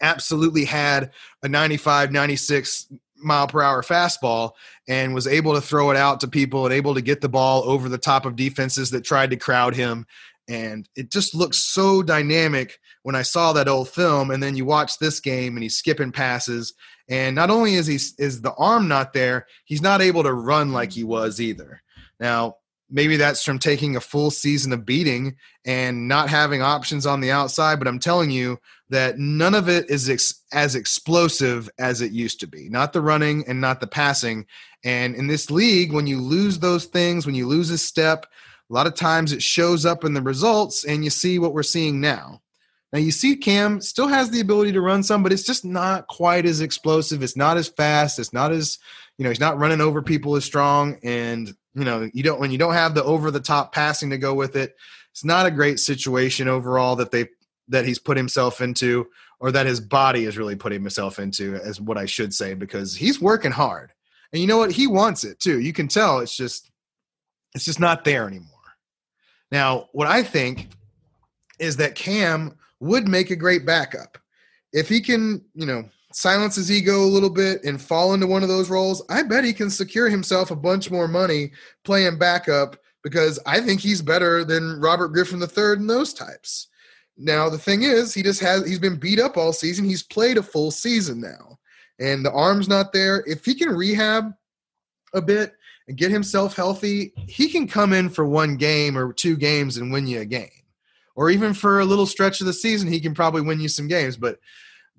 absolutely 0.00 0.64
had 0.64 1.10
a 1.42 1.48
95, 1.48 2.12
96 2.12 2.92
mile 3.22 3.46
per 3.46 3.62
hour 3.62 3.82
fastball 3.82 4.52
and 4.88 5.14
was 5.14 5.26
able 5.26 5.54
to 5.54 5.60
throw 5.60 5.90
it 5.90 5.96
out 5.96 6.20
to 6.20 6.28
people 6.28 6.64
and 6.64 6.74
able 6.74 6.94
to 6.94 7.02
get 7.02 7.20
the 7.20 7.28
ball 7.28 7.62
over 7.64 7.88
the 7.88 7.98
top 7.98 8.24
of 8.24 8.36
defenses 8.36 8.90
that 8.90 9.04
tried 9.04 9.30
to 9.30 9.36
crowd 9.36 9.74
him. 9.74 10.06
And 10.48 10.88
it 10.96 11.10
just 11.10 11.34
looks 11.34 11.58
so 11.58 12.02
dynamic 12.02 12.78
when 13.02 13.14
I 13.14 13.22
saw 13.22 13.52
that 13.52 13.68
old 13.68 13.88
film. 13.88 14.30
And 14.30 14.42
then 14.42 14.56
you 14.56 14.64
watch 14.64 14.98
this 14.98 15.20
game 15.20 15.56
and 15.56 15.62
he's 15.62 15.76
skipping 15.76 16.12
passes. 16.12 16.74
And 17.10 17.34
not 17.34 17.50
only 17.50 17.74
is 17.74 17.86
he 17.86 17.96
is 18.22 18.40
the 18.40 18.54
arm 18.54 18.88
not 18.88 19.12
there, 19.12 19.46
he's 19.64 19.82
not 19.82 20.00
able 20.00 20.22
to 20.22 20.32
run 20.32 20.72
like 20.72 20.92
he 20.92 21.04
was 21.04 21.40
either. 21.40 21.82
Now, 22.20 22.56
maybe 22.88 23.16
that's 23.16 23.44
from 23.44 23.58
taking 23.58 23.96
a 23.96 24.00
full 24.00 24.30
season 24.30 24.72
of 24.72 24.86
beating 24.86 25.36
and 25.64 26.08
not 26.08 26.28
having 26.28 26.62
options 26.62 27.06
on 27.06 27.20
the 27.20 27.32
outside. 27.32 27.78
But 27.78 27.88
I'm 27.88 27.98
telling 27.98 28.30
you 28.30 28.58
that 28.90 29.18
none 29.18 29.54
of 29.54 29.68
it 29.68 29.90
is 29.90 30.08
ex- 30.08 30.44
as 30.52 30.76
explosive 30.76 31.68
as 31.78 32.00
it 32.00 32.12
used 32.12 32.40
to 32.40 32.46
be. 32.46 32.68
Not 32.68 32.92
the 32.92 33.02
running 33.02 33.44
and 33.48 33.60
not 33.60 33.80
the 33.80 33.86
passing. 33.86 34.46
And 34.84 35.14
in 35.14 35.26
this 35.26 35.50
league, 35.50 35.92
when 35.92 36.06
you 36.06 36.20
lose 36.20 36.58
those 36.58 36.86
things, 36.86 37.26
when 37.26 37.34
you 37.34 37.46
lose 37.46 37.70
a 37.70 37.78
step, 37.78 38.26
a 38.70 38.72
lot 38.72 38.86
of 38.86 38.94
times 38.94 39.32
it 39.32 39.42
shows 39.42 39.84
up 39.84 40.04
in 40.04 40.14
the 40.14 40.22
results, 40.22 40.84
and 40.84 41.02
you 41.02 41.10
see 41.10 41.40
what 41.40 41.52
we're 41.52 41.64
seeing 41.64 42.00
now. 42.00 42.40
Now 42.92 42.98
you 42.98 43.12
see 43.12 43.36
Cam 43.36 43.80
still 43.80 44.08
has 44.08 44.30
the 44.30 44.40
ability 44.40 44.72
to 44.72 44.80
run 44.80 45.02
some, 45.02 45.22
but 45.22 45.32
it's 45.32 45.44
just 45.44 45.64
not 45.64 46.08
quite 46.08 46.44
as 46.44 46.60
explosive. 46.60 47.22
It's 47.22 47.36
not 47.36 47.56
as 47.56 47.68
fast. 47.68 48.18
It's 48.18 48.32
not 48.32 48.52
as 48.52 48.78
you 49.16 49.24
know 49.24 49.30
he's 49.30 49.40
not 49.40 49.58
running 49.58 49.80
over 49.80 50.02
people 50.02 50.36
as 50.36 50.44
strong, 50.44 50.98
and 51.04 51.54
you 51.74 51.84
know 51.84 52.10
you 52.12 52.22
don't 52.22 52.40
when 52.40 52.50
you 52.50 52.58
don't 52.58 52.74
have 52.74 52.94
the 52.94 53.04
over 53.04 53.30
the 53.30 53.40
top 53.40 53.72
passing 53.72 54.10
to 54.10 54.18
go 54.18 54.34
with 54.34 54.56
it 54.56 54.76
it's 55.12 55.24
not 55.24 55.46
a 55.46 55.50
great 55.50 55.80
situation 55.80 56.48
overall 56.48 56.96
that 56.96 57.10
they 57.10 57.28
that 57.68 57.84
he's 57.84 57.98
put 57.98 58.16
himself 58.16 58.60
into 58.60 59.08
or 59.38 59.52
that 59.52 59.66
his 59.66 59.80
body 59.80 60.24
is 60.24 60.36
really 60.36 60.56
putting 60.56 60.80
himself 60.80 61.18
into 61.18 61.56
as 61.56 61.80
what 61.80 61.98
i 61.98 62.06
should 62.06 62.34
say 62.34 62.54
because 62.54 62.94
he's 62.94 63.20
working 63.20 63.52
hard. 63.52 63.92
And 64.32 64.40
you 64.40 64.46
know 64.46 64.58
what? 64.58 64.70
He 64.70 64.86
wants 64.86 65.24
it 65.24 65.40
too. 65.40 65.58
You 65.58 65.72
can 65.72 65.88
tell 65.88 66.20
it's 66.20 66.36
just 66.36 66.70
it's 67.54 67.64
just 67.64 67.80
not 67.80 68.04
there 68.04 68.26
anymore. 68.26 68.46
Now 69.50 69.88
what 69.92 70.06
i 70.06 70.22
think 70.22 70.68
is 71.58 71.76
that 71.76 71.94
cam 71.94 72.56
would 72.80 73.06
make 73.06 73.30
a 73.30 73.36
great 73.36 73.64
backup 73.64 74.18
if 74.72 74.88
he 74.88 75.00
can 75.00 75.42
you 75.54 75.66
know 75.66 75.88
silence 76.12 76.56
his 76.56 76.70
ego 76.70 77.02
a 77.02 77.04
little 77.04 77.30
bit 77.30 77.62
and 77.64 77.80
fall 77.80 78.14
into 78.14 78.26
one 78.26 78.42
of 78.42 78.48
those 78.48 78.70
roles, 78.70 79.02
I 79.08 79.22
bet 79.22 79.44
he 79.44 79.52
can 79.52 79.70
secure 79.70 80.08
himself 80.08 80.50
a 80.50 80.56
bunch 80.56 80.90
more 80.90 81.06
money 81.06 81.52
playing 81.84 82.18
backup 82.18 82.76
because 83.02 83.38
I 83.46 83.60
think 83.60 83.80
he's 83.80 84.02
better 84.02 84.44
than 84.44 84.80
Robert 84.80 85.08
Griffin 85.08 85.40
III 85.40 85.74
and 85.74 85.88
those 85.88 86.12
types. 86.12 86.68
Now 87.16 87.48
the 87.48 87.58
thing 87.58 87.82
is, 87.82 88.12
he 88.12 88.22
just 88.22 88.40
has 88.40 88.66
he's 88.66 88.78
been 88.78 88.98
beat 88.98 89.20
up 89.20 89.36
all 89.36 89.52
season. 89.52 89.84
He's 89.84 90.02
played 90.02 90.38
a 90.38 90.42
full 90.42 90.70
season 90.70 91.20
now, 91.20 91.58
and 91.98 92.24
the 92.24 92.32
arm's 92.32 92.68
not 92.68 92.92
there. 92.92 93.22
If 93.26 93.44
he 93.44 93.54
can 93.54 93.70
rehab 93.70 94.32
a 95.12 95.20
bit 95.20 95.54
and 95.86 95.98
get 95.98 96.10
himself 96.10 96.56
healthy, 96.56 97.12
he 97.26 97.48
can 97.48 97.68
come 97.68 97.92
in 97.92 98.08
for 98.08 98.24
one 98.24 98.56
game 98.56 98.96
or 98.96 99.12
two 99.12 99.36
games 99.36 99.76
and 99.76 99.92
win 99.92 100.06
you 100.06 100.20
a 100.20 100.24
game. 100.24 100.48
Or 101.20 101.28
even 101.28 101.52
for 101.52 101.80
a 101.80 101.84
little 101.84 102.06
stretch 102.06 102.40
of 102.40 102.46
the 102.46 102.52
season, 102.54 102.90
he 102.90 102.98
can 102.98 103.12
probably 103.12 103.42
win 103.42 103.60
you 103.60 103.68
some 103.68 103.88
games. 103.88 104.16
But 104.16 104.38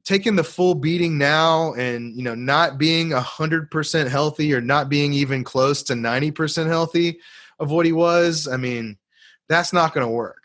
taking 0.03 0.36
the 0.36 0.43
full 0.43 0.75
beating 0.75 1.17
now 1.17 1.73
and 1.73 2.15
you 2.15 2.21
know 2.21 2.36
not 2.36 2.77
being 2.77 3.12
a 3.12 3.19
hundred 3.19 3.71
percent 3.71 4.07
healthy 4.07 4.53
or 4.53 4.62
not 4.62 4.88
being 4.88 5.13
even 5.13 5.43
close 5.43 5.81
to 5.81 5.93
90% 5.93 6.67
healthy 6.67 7.19
of 7.60 7.71
what 7.71 7.86
he 7.86 7.91
was 7.91 8.47
i 8.47 8.57
mean 8.57 8.97
that's 9.49 9.73
not 9.73 9.93
going 9.93 10.05
to 10.05 10.12
work. 10.12 10.43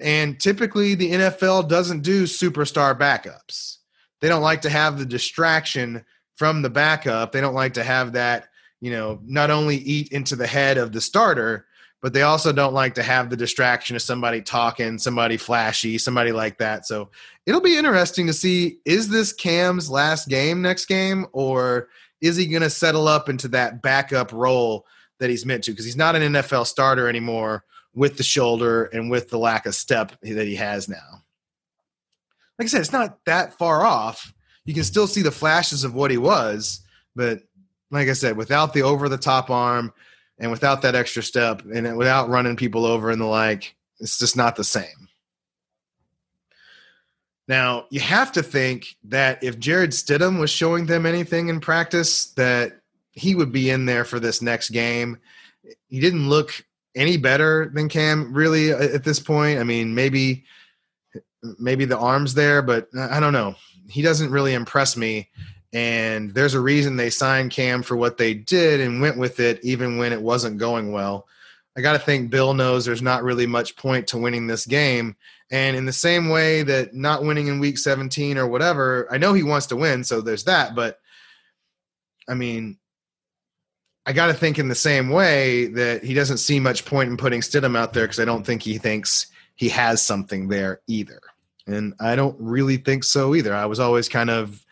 And 0.00 0.38
typically 0.38 0.94
the 0.94 1.12
nfl 1.12 1.68
doesn't 1.68 2.02
do 2.02 2.24
superstar 2.24 2.98
backups. 2.98 3.78
They 4.20 4.28
don't 4.28 4.42
like 4.42 4.62
to 4.62 4.70
have 4.70 4.98
the 4.98 5.06
distraction 5.06 6.04
from 6.36 6.62
the 6.62 6.70
backup. 6.70 7.32
They 7.32 7.40
don't 7.40 7.54
like 7.54 7.74
to 7.74 7.84
have 7.84 8.12
that 8.12 8.48
you 8.80 8.90
know 8.90 9.20
not 9.24 9.50
only 9.50 9.76
eat 9.76 10.12
into 10.12 10.34
the 10.34 10.46
head 10.46 10.76
of 10.76 10.92
the 10.92 11.00
starter 11.00 11.66
but 12.02 12.12
they 12.12 12.22
also 12.22 12.52
don't 12.52 12.74
like 12.74 12.94
to 12.96 13.02
have 13.02 13.30
the 13.30 13.36
distraction 13.36 13.94
of 13.94 14.02
somebody 14.02 14.42
talking, 14.42 14.98
somebody 14.98 15.36
flashy, 15.36 15.96
somebody 15.96 16.32
like 16.32 16.58
that. 16.58 16.84
So 16.84 17.10
it'll 17.46 17.60
be 17.60 17.78
interesting 17.78 18.26
to 18.26 18.32
see 18.32 18.78
is 18.84 19.08
this 19.08 19.32
Cam's 19.32 19.88
last 19.88 20.28
game 20.28 20.60
next 20.60 20.86
game, 20.86 21.26
or 21.32 21.88
is 22.20 22.36
he 22.36 22.46
going 22.46 22.62
to 22.62 22.70
settle 22.70 23.06
up 23.06 23.28
into 23.28 23.46
that 23.48 23.82
backup 23.82 24.32
role 24.32 24.84
that 25.20 25.30
he's 25.30 25.46
meant 25.46 25.62
to? 25.64 25.70
Because 25.70 25.84
he's 25.84 25.96
not 25.96 26.16
an 26.16 26.34
NFL 26.34 26.66
starter 26.66 27.08
anymore 27.08 27.64
with 27.94 28.16
the 28.16 28.22
shoulder 28.24 28.84
and 28.86 29.08
with 29.08 29.28
the 29.28 29.38
lack 29.38 29.64
of 29.66 29.74
step 29.74 30.12
that 30.22 30.46
he 30.46 30.56
has 30.56 30.88
now. 30.88 31.22
Like 32.58 32.66
I 32.66 32.68
said, 32.68 32.80
it's 32.80 32.92
not 32.92 33.24
that 33.26 33.56
far 33.58 33.86
off. 33.86 34.34
You 34.64 34.74
can 34.74 34.84
still 34.84 35.06
see 35.06 35.22
the 35.22 35.30
flashes 35.30 35.84
of 35.84 35.94
what 35.94 36.10
he 36.10 36.18
was, 36.18 36.80
but 37.14 37.42
like 37.90 38.08
I 38.08 38.12
said, 38.14 38.36
without 38.36 38.72
the 38.72 38.82
over 38.82 39.08
the 39.08 39.18
top 39.18 39.50
arm, 39.50 39.92
and 40.42 40.50
without 40.50 40.82
that 40.82 40.96
extra 40.96 41.22
step 41.22 41.62
and 41.72 41.96
without 41.96 42.28
running 42.28 42.56
people 42.56 42.84
over 42.84 43.10
and 43.10 43.20
the 43.20 43.26
like, 43.26 43.76
it's 44.00 44.18
just 44.18 44.36
not 44.36 44.56
the 44.56 44.64
same. 44.64 45.08
Now, 47.46 47.86
you 47.90 48.00
have 48.00 48.32
to 48.32 48.42
think 48.42 48.96
that 49.04 49.42
if 49.44 49.60
Jarrett 49.60 49.90
Stidham 49.90 50.40
was 50.40 50.50
showing 50.50 50.86
them 50.86 51.06
anything 51.06 51.48
in 51.48 51.60
practice, 51.60 52.26
that 52.32 52.80
he 53.12 53.36
would 53.36 53.52
be 53.52 53.70
in 53.70 53.86
there 53.86 54.04
for 54.04 54.18
this 54.18 54.42
next 54.42 54.70
game. 54.70 55.18
He 55.88 56.00
didn't 56.00 56.28
look 56.28 56.64
any 56.96 57.18
better 57.18 57.70
than 57.72 57.88
Cam 57.88 58.32
really 58.32 58.72
at 58.72 59.04
this 59.04 59.20
point. 59.20 59.60
I 59.60 59.62
mean, 59.62 59.94
maybe 59.94 60.44
maybe 61.58 61.84
the 61.84 61.98
arms 61.98 62.34
there, 62.34 62.62
but 62.62 62.88
I 62.98 63.20
don't 63.20 63.32
know. 63.32 63.54
He 63.88 64.02
doesn't 64.02 64.30
really 64.30 64.54
impress 64.54 64.96
me 64.96 65.28
and 65.72 66.32
there's 66.34 66.54
a 66.54 66.60
reason 66.60 66.96
they 66.96 67.10
signed 67.10 67.50
Cam 67.50 67.82
for 67.82 67.96
what 67.96 68.18
they 68.18 68.34
did 68.34 68.80
and 68.80 69.00
went 69.00 69.16
with 69.16 69.40
it 69.40 69.58
even 69.64 69.96
when 69.96 70.12
it 70.12 70.20
wasn't 70.20 70.58
going 70.58 70.92
well. 70.92 71.26
I 71.76 71.80
got 71.80 71.94
to 71.94 71.98
think 71.98 72.30
Bill 72.30 72.52
knows 72.52 72.84
there's 72.84 73.00
not 73.00 73.22
really 73.22 73.46
much 73.46 73.76
point 73.76 74.08
to 74.08 74.18
winning 74.18 74.46
this 74.46 74.66
game. 74.66 75.16
And 75.50 75.76
in 75.76 75.86
the 75.86 75.92
same 75.92 76.28
way 76.28 76.62
that 76.62 76.94
not 76.94 77.24
winning 77.24 77.46
in 77.46 77.60
week 77.60 77.78
17 77.78 78.36
or 78.36 78.46
whatever, 78.46 79.06
I 79.10 79.18
know 79.18 79.32
he 79.32 79.42
wants 79.42 79.66
to 79.66 79.76
win, 79.76 80.04
so 80.04 80.20
there's 80.20 80.44
that. 80.44 80.74
But 80.74 81.00
I 82.28 82.34
mean, 82.34 82.78
I 84.04 84.12
got 84.12 84.26
to 84.26 84.34
think 84.34 84.58
in 84.58 84.68
the 84.68 84.74
same 84.74 85.10
way 85.10 85.66
that 85.68 86.04
he 86.04 86.12
doesn't 86.12 86.38
see 86.38 86.60
much 86.60 86.84
point 86.84 87.08
in 87.08 87.16
putting 87.16 87.40
Stidham 87.40 87.76
out 87.76 87.92
there 87.92 88.04
because 88.04 88.20
I 88.20 88.24
don't 88.24 88.44
think 88.44 88.62
he 88.62 88.78
thinks 88.78 89.28
he 89.54 89.68
has 89.70 90.02
something 90.02 90.48
there 90.48 90.80
either. 90.86 91.20
And 91.66 91.94
I 92.00 92.16
don't 92.16 92.36
really 92.38 92.76
think 92.76 93.04
so 93.04 93.34
either. 93.34 93.54
I 93.54 93.66
was 93.66 93.78
always 93.80 94.08
kind 94.08 94.30
of 94.30 94.64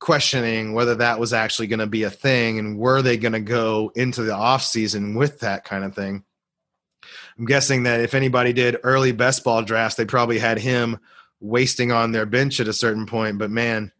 questioning 0.00 0.72
whether 0.72 0.94
that 0.94 1.20
was 1.20 1.32
actually 1.32 1.66
going 1.68 1.78
to 1.78 1.86
be 1.86 2.02
a 2.02 2.10
thing 2.10 2.58
and 2.58 2.78
were 2.78 3.02
they 3.02 3.16
going 3.16 3.32
to 3.32 3.40
go 3.40 3.92
into 3.94 4.22
the 4.22 4.34
off 4.34 4.62
season 4.62 5.14
with 5.14 5.40
that 5.40 5.64
kind 5.64 5.84
of 5.84 5.94
thing 5.94 6.24
I'm 7.40 7.46
guessing 7.46 7.84
that 7.84 8.00
if 8.00 8.14
anybody 8.14 8.52
did 8.52 8.76
early 8.82 9.12
best 9.12 9.44
ball 9.44 9.62
drafts, 9.62 9.96
they 9.96 10.04
probably 10.04 10.38
had 10.38 10.58
him 10.58 10.98
wasting 11.40 11.90
on 11.90 12.12
their 12.12 12.26
bench 12.26 12.60
at 12.60 12.68
a 12.68 12.72
certain 12.74 13.06
point. 13.06 13.38
But 13.38 13.50
man, 13.50 13.92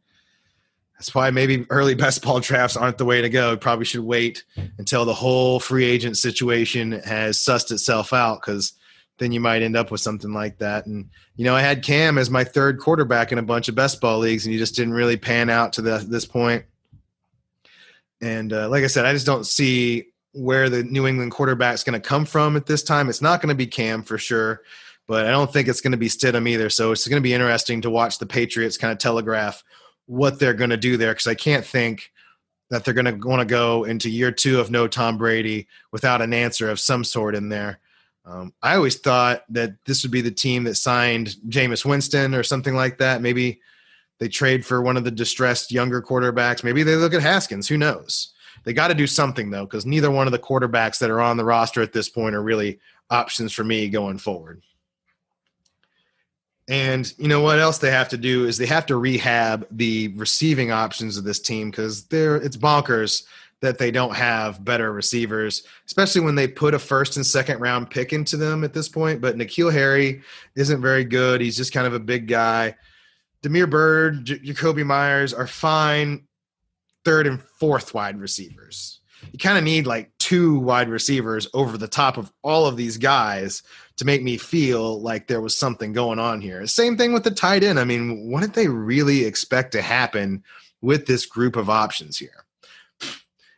that's 0.93 1.15
why 1.15 1.31
maybe 1.31 1.65
early 1.71 1.95
best 1.97 2.23
ball 2.23 2.41
drafts 2.41 2.77
aren't 2.77 2.99
the 2.99 3.07
way 3.07 3.23
to 3.23 3.31
go. 3.31 3.57
Probably 3.57 3.87
should 3.87 4.05
wait 4.05 4.45
until 4.77 5.07
the 5.07 5.15
whole 5.15 5.59
free 5.59 5.87
agent 5.87 6.19
situation 6.19 6.93
has 6.93 7.39
sussed 7.39 7.73
itself 7.73 8.13
out 8.13 8.43
because 8.43 8.75
then 9.21 9.33
you 9.33 9.39
might 9.39 9.63
end 9.63 9.77
up 9.77 9.91
with 9.91 10.01
something 10.01 10.33
like 10.33 10.59
that. 10.59 10.87
And 10.87 11.09
you 11.37 11.45
know, 11.45 11.55
I 11.55 11.61
had 11.61 11.85
Cam 11.85 12.19
as 12.19 12.31
my 12.31 12.43
third 12.43 12.81
quarterback 12.81 13.31
in 13.31 13.39
a 13.39 13.43
bunch 13.43 13.69
of 13.69 13.75
best 13.75 14.01
ball 14.01 14.19
leagues, 14.19 14.47
and 14.47 14.53
he 14.53 14.59
just 14.59 14.75
didn't 14.75 14.95
really 14.95 15.17
pan 15.17 15.51
out 15.51 15.75
to 15.75 15.83
the, 15.83 15.99
this 15.99 16.25
point. 16.25 16.65
And 18.23 18.53
uh, 18.53 18.69
like 18.69 18.83
I 18.83 18.89
said, 18.89 19.05
I 19.05 19.13
just 19.13 19.27
don't 19.27 19.47
see 19.47 20.07
where 20.33 20.71
the 20.71 20.83
New 20.83 21.07
England 21.07 21.33
quarterback 21.33 21.75
is 21.75 21.85
going 21.85 22.01
to 22.01 22.09
come 22.09 22.25
from 22.25 22.57
at 22.57 22.67
this 22.67 22.83
time. 22.83 23.09
It's 23.09 23.23
not 23.23 23.41
going 23.41 23.51
to 23.51 23.55
be 23.55 23.67
Cam 23.67 24.03
for 24.03 24.17
sure, 24.17 24.63
but 25.07 25.27
I 25.27 25.31
don't 25.31 25.53
think 25.53 25.69
it's 25.69 25.81
going 25.83 25.93
to 25.93 25.99
be 25.99 26.09
Stidham 26.09 26.49
either. 26.49 26.71
So 26.71 26.91
it's 26.91 27.07
going 27.07 27.23
to 27.23 27.27
be 27.27 27.35
interesting 27.35 27.83
to 27.83 27.91
watch 27.91 28.19
the 28.19 28.27
Patriots 28.27 28.79
kind 28.79 28.93
of 28.93 28.99
telegraph 28.99 29.63
what 30.07 30.39
they're 30.39 30.55
going 30.55 30.71
to 30.71 30.77
do 30.77 30.97
there 30.97 31.13
because 31.13 31.27
I 31.27 31.35
can't 31.35 31.65
think 31.65 32.11
that 32.71 32.85
they're 32.85 32.95
going 32.95 33.21
to 33.21 33.29
want 33.29 33.41
to 33.41 33.47
go 33.47 33.85
into 33.85 34.09
year 34.09 34.33
two 34.33 34.61
of 34.61 34.71
no 34.71 34.89
Tom 34.89 35.19
Brady 35.19 35.69
without 35.93 36.23
an 36.23 36.33
answer 36.33 36.71
of 36.71 36.81
some 36.81 37.05
sort 37.05 37.35
in 37.35 37.51
there. 37.51 37.81
Um, 38.31 38.53
I 38.63 38.77
always 38.77 38.97
thought 38.97 39.45
that 39.49 39.75
this 39.87 40.03
would 40.03 40.13
be 40.13 40.21
the 40.21 40.31
team 40.31 40.65
that 40.65 40.77
signed 40.77 41.35
Jameis 41.49 41.85
Winston 41.85 42.35
or 42.35 42.45
something 42.45 42.77
like 42.77 42.99
that. 42.99 43.23
Maybe 43.23 43.61
they 44.19 44.29
trade 44.29 44.65
for 44.65 44.83
one 44.83 44.97
of 44.97 45.03
the 45.03 45.11
distressed 45.11 45.73
younger 45.73 46.01
quarterbacks. 46.01 46.63
Maybe 46.63 46.83
they 46.83 46.95
look 46.95 47.15
at 47.15 47.23
Haskins. 47.23 47.67
Who 47.67 47.77
knows? 47.77 48.33
They 48.65 48.73
got 48.73 48.89
to 48.89 48.95
do 48.95 49.07
something 49.07 49.51
though, 49.51 49.65
because 49.65 49.87
neither 49.87 50.11
one 50.11 50.29
of 50.29 50.33
the 50.33 50.39
quarterbacks 50.39 50.99
that 50.99 51.11
are 51.11 51.21
on 51.21 51.39
the 51.39 51.45
roster 51.45 51.83
at 51.83 51.93
this 51.93 52.09
point 52.09 52.37
are 52.37 52.43
really 52.43 52.79
options 53.11 53.53
for 53.53 53.65
me 53.65 53.89
going 53.89 54.19
forward. 54.19 54.63
And 56.69 57.13
you 57.19 57.27
know 57.27 57.41
what 57.41 57.59
else 57.59 57.79
they 57.79 57.91
have 57.91 58.11
to 58.11 58.19
do 58.19 58.47
is 58.47 58.57
they 58.57 58.67
have 58.67 58.87
to 58.87 58.97
rehab 58.97 59.67
the 59.73 60.09
receiving 60.17 60.71
options 60.71 61.17
of 61.17 61.25
this 61.25 61.41
team 61.41 61.71
because 61.71 62.05
they're 62.05 62.37
it's 62.37 62.57
bonkers 62.57 63.25
that 63.61 63.79
they 63.79 63.91
don't 63.91 64.15
have 64.15 64.65
better 64.65 64.93
receivers, 64.93 65.65
especially 65.87 66.23
when 66.23 66.35
they 66.35 66.49
put 66.49 66.75
a 66.75 66.79
first 66.79 67.17
and 67.17 67.27
second 67.27 67.61
round 67.61 67.91
pick 67.91 68.13
into 68.13 68.37
them 68.37 68.65
at 68.65 68.73
this 68.73 68.89
point. 68.89 69.21
But 69.21 69.37
N'Keal 69.37 69.73
Harry 69.73 70.23
isn't 70.57 70.81
very 70.81 71.05
good. 71.05 71.41
He's 71.41 71.57
just 71.57 71.73
kind 71.73 71.87
of 71.87 71.95
a 71.95 72.01
big 72.01 72.27
guy. 72.27 72.75
Damiere 73.43 73.67
Byrd, 73.67 74.25
J- 74.25 74.39
Jakobi 74.39 74.85
Meyers 74.85 75.35
are 75.35 75.47
fine 75.47 76.27
third 77.05 77.27
and 77.27 77.41
fourth 77.43 77.95
wide 77.95 78.19
receivers. 78.19 79.01
You 79.33 79.39
kind 79.39 79.59
of 79.59 79.65
need 79.65 79.87
like 79.87 80.11
two 80.19 80.59
wide 80.59 80.89
receivers 80.89 81.47
over 81.53 81.77
the 81.77 81.89
top 81.89 82.17
of 82.17 82.33
all 82.43 82.67
of 82.67 82.77
these 82.77 82.97
guys 82.97 83.63
to 83.97 84.07
make 84.07 84.23
me 84.23 84.39
feel 84.39 85.01
like 85.03 85.27
there 85.27 85.43
was 85.43 85.55
something 85.55 85.93
going 85.93 86.19
on 86.19 86.41
here. 86.41 86.67
Same 86.67 86.97
thing 86.97 87.13
with 87.13 87.25
the 87.25 87.31
tight 87.31 87.63
end. 87.63 87.79
I 87.79 87.85
mean, 87.85 88.31
what 88.31 88.41
did 88.41 88.55
they 88.55 88.69
really 88.69 89.27
expect 89.27 89.73
to 89.73 89.83
happen 89.83 90.43
with 90.81 91.07
this 91.07 91.27
group 91.27 91.57
of 91.57 91.69
options 91.69 92.19
here? 92.19 92.47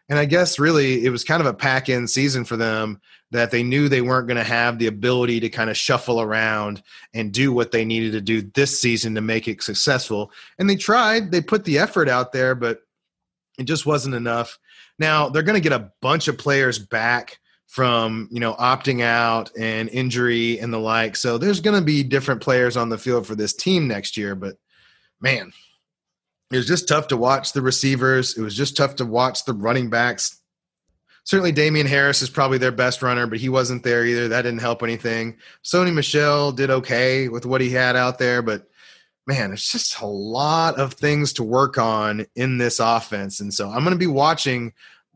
And 0.09 0.19
I 0.19 0.25
guess 0.25 0.59
really 0.59 1.05
it 1.05 1.11
was 1.11 1.25
kind 1.25 1.41
of 1.41 1.47
a 1.47 1.55
pack 1.55 1.89
in 1.89 2.07
season 2.07 2.45
for 2.45 2.57
them 2.57 3.01
that 3.31 3.51
they 3.51 3.63
knew 3.63 3.89
they 3.89 4.03
weren't 4.03 4.29
going 4.29 4.37
to 4.37 4.45
have 4.45 4.79
the 4.79 4.87
ability 4.87 5.41
to 5.41 5.49
kind 5.49 5.71
of 5.71 5.77
shuffle 5.77 6.21
around 6.21 6.83
and 7.15 7.33
do 7.33 7.53
what 7.53 7.71
they 7.71 7.85
needed 7.85 8.13
to 8.13 8.21
do 8.21 8.43
this 8.55 8.79
season 8.79 9.15
to 9.15 9.21
make 9.21 9.49
it 9.49 9.63
successful. 9.63 10.31
And 10.59 10.69
they 10.69 10.77
tried, 10.77 11.31
they 11.31 11.41
put 11.41 11.65
the 11.65 11.79
effort 11.79 12.09
out 12.09 12.33
there, 12.33 12.55
but 12.55 12.81
it 13.59 13.65
just 13.65 13.87
wasn't 13.87 14.15
enough. 14.15 14.59
Now 14.99 15.29
they're 15.29 15.43
going 15.43 15.61
to 15.61 15.69
get 15.69 15.73
a 15.73 15.91
bunch 16.01 16.29
of 16.29 16.39
players 16.39 16.79
back 16.79 17.39
from 17.73 18.29
you 18.31 18.39
know 18.39 18.53
opting 18.55 19.01
out 19.01 19.51
and 19.59 19.89
injury 19.89 20.59
and 20.59 20.73
the 20.73 20.79
like. 20.79 21.17
So 21.17 21.39
there's 21.39 21.61
going 21.61 21.79
to 21.79 21.85
be 21.85 22.03
different 22.03 22.43
players 22.43 22.77
on 22.77 22.91
the 22.91 22.99
field 22.99 23.27
for 23.27 23.35
this 23.35 23.55
team 23.55 23.89
next 23.89 24.19
year. 24.19 24.35
But 24.35 24.57
man, 25.23 25.53
it 26.53 26.57
was 26.57 26.67
just 26.67 26.87
tough 26.87 27.09
to 27.09 27.17
watch 27.17 27.53
the 27.53 27.63
receivers. 27.63 28.37
It 28.37 28.43
was 28.43 28.55
just 28.55 28.77
tough 28.77 28.97
to 28.97 29.07
watch 29.07 29.45
the 29.45 29.55
running 29.55 29.89
backs. 29.89 30.39
Certainly, 31.25 31.53
Damien 31.53 31.87
Harris 31.87 32.21
is 32.21 32.29
probably 32.29 32.59
their 32.59 32.73
best 32.73 33.01
runner, 33.01 33.27
but 33.27 33.39
he 33.39 33.49
wasn't 33.49 33.85
there 33.85 34.05
either. 34.05 34.29
That 34.29 34.43
didn't 34.43 34.61
help 34.61 34.83
anything. 34.83 35.39
Sony 35.65 35.95
Michel 35.95 36.53
did 36.53 36.69
okay 36.69 37.29
with 37.29 37.47
what 37.47 37.61
he 37.61 37.71
had 37.71 37.97
out 37.97 38.19
there, 38.19 38.43
but 38.43 38.69
man, 39.27 39.51
there's 39.51 39.71
just 39.71 40.01
a 40.01 40.07
lot 40.07 40.79
of 40.79 40.95
things 40.95 41.33
to 41.35 41.45
work 41.45 41.79
on 41.79 42.27
in 42.35 42.59
this 42.59 42.81
offense. 42.81 43.41
And 43.41 43.55
so 43.55 43.71
I'm 43.71 43.85
going 43.85 43.93
to 43.93 43.97
be 43.97 44.07
watching 44.07 44.73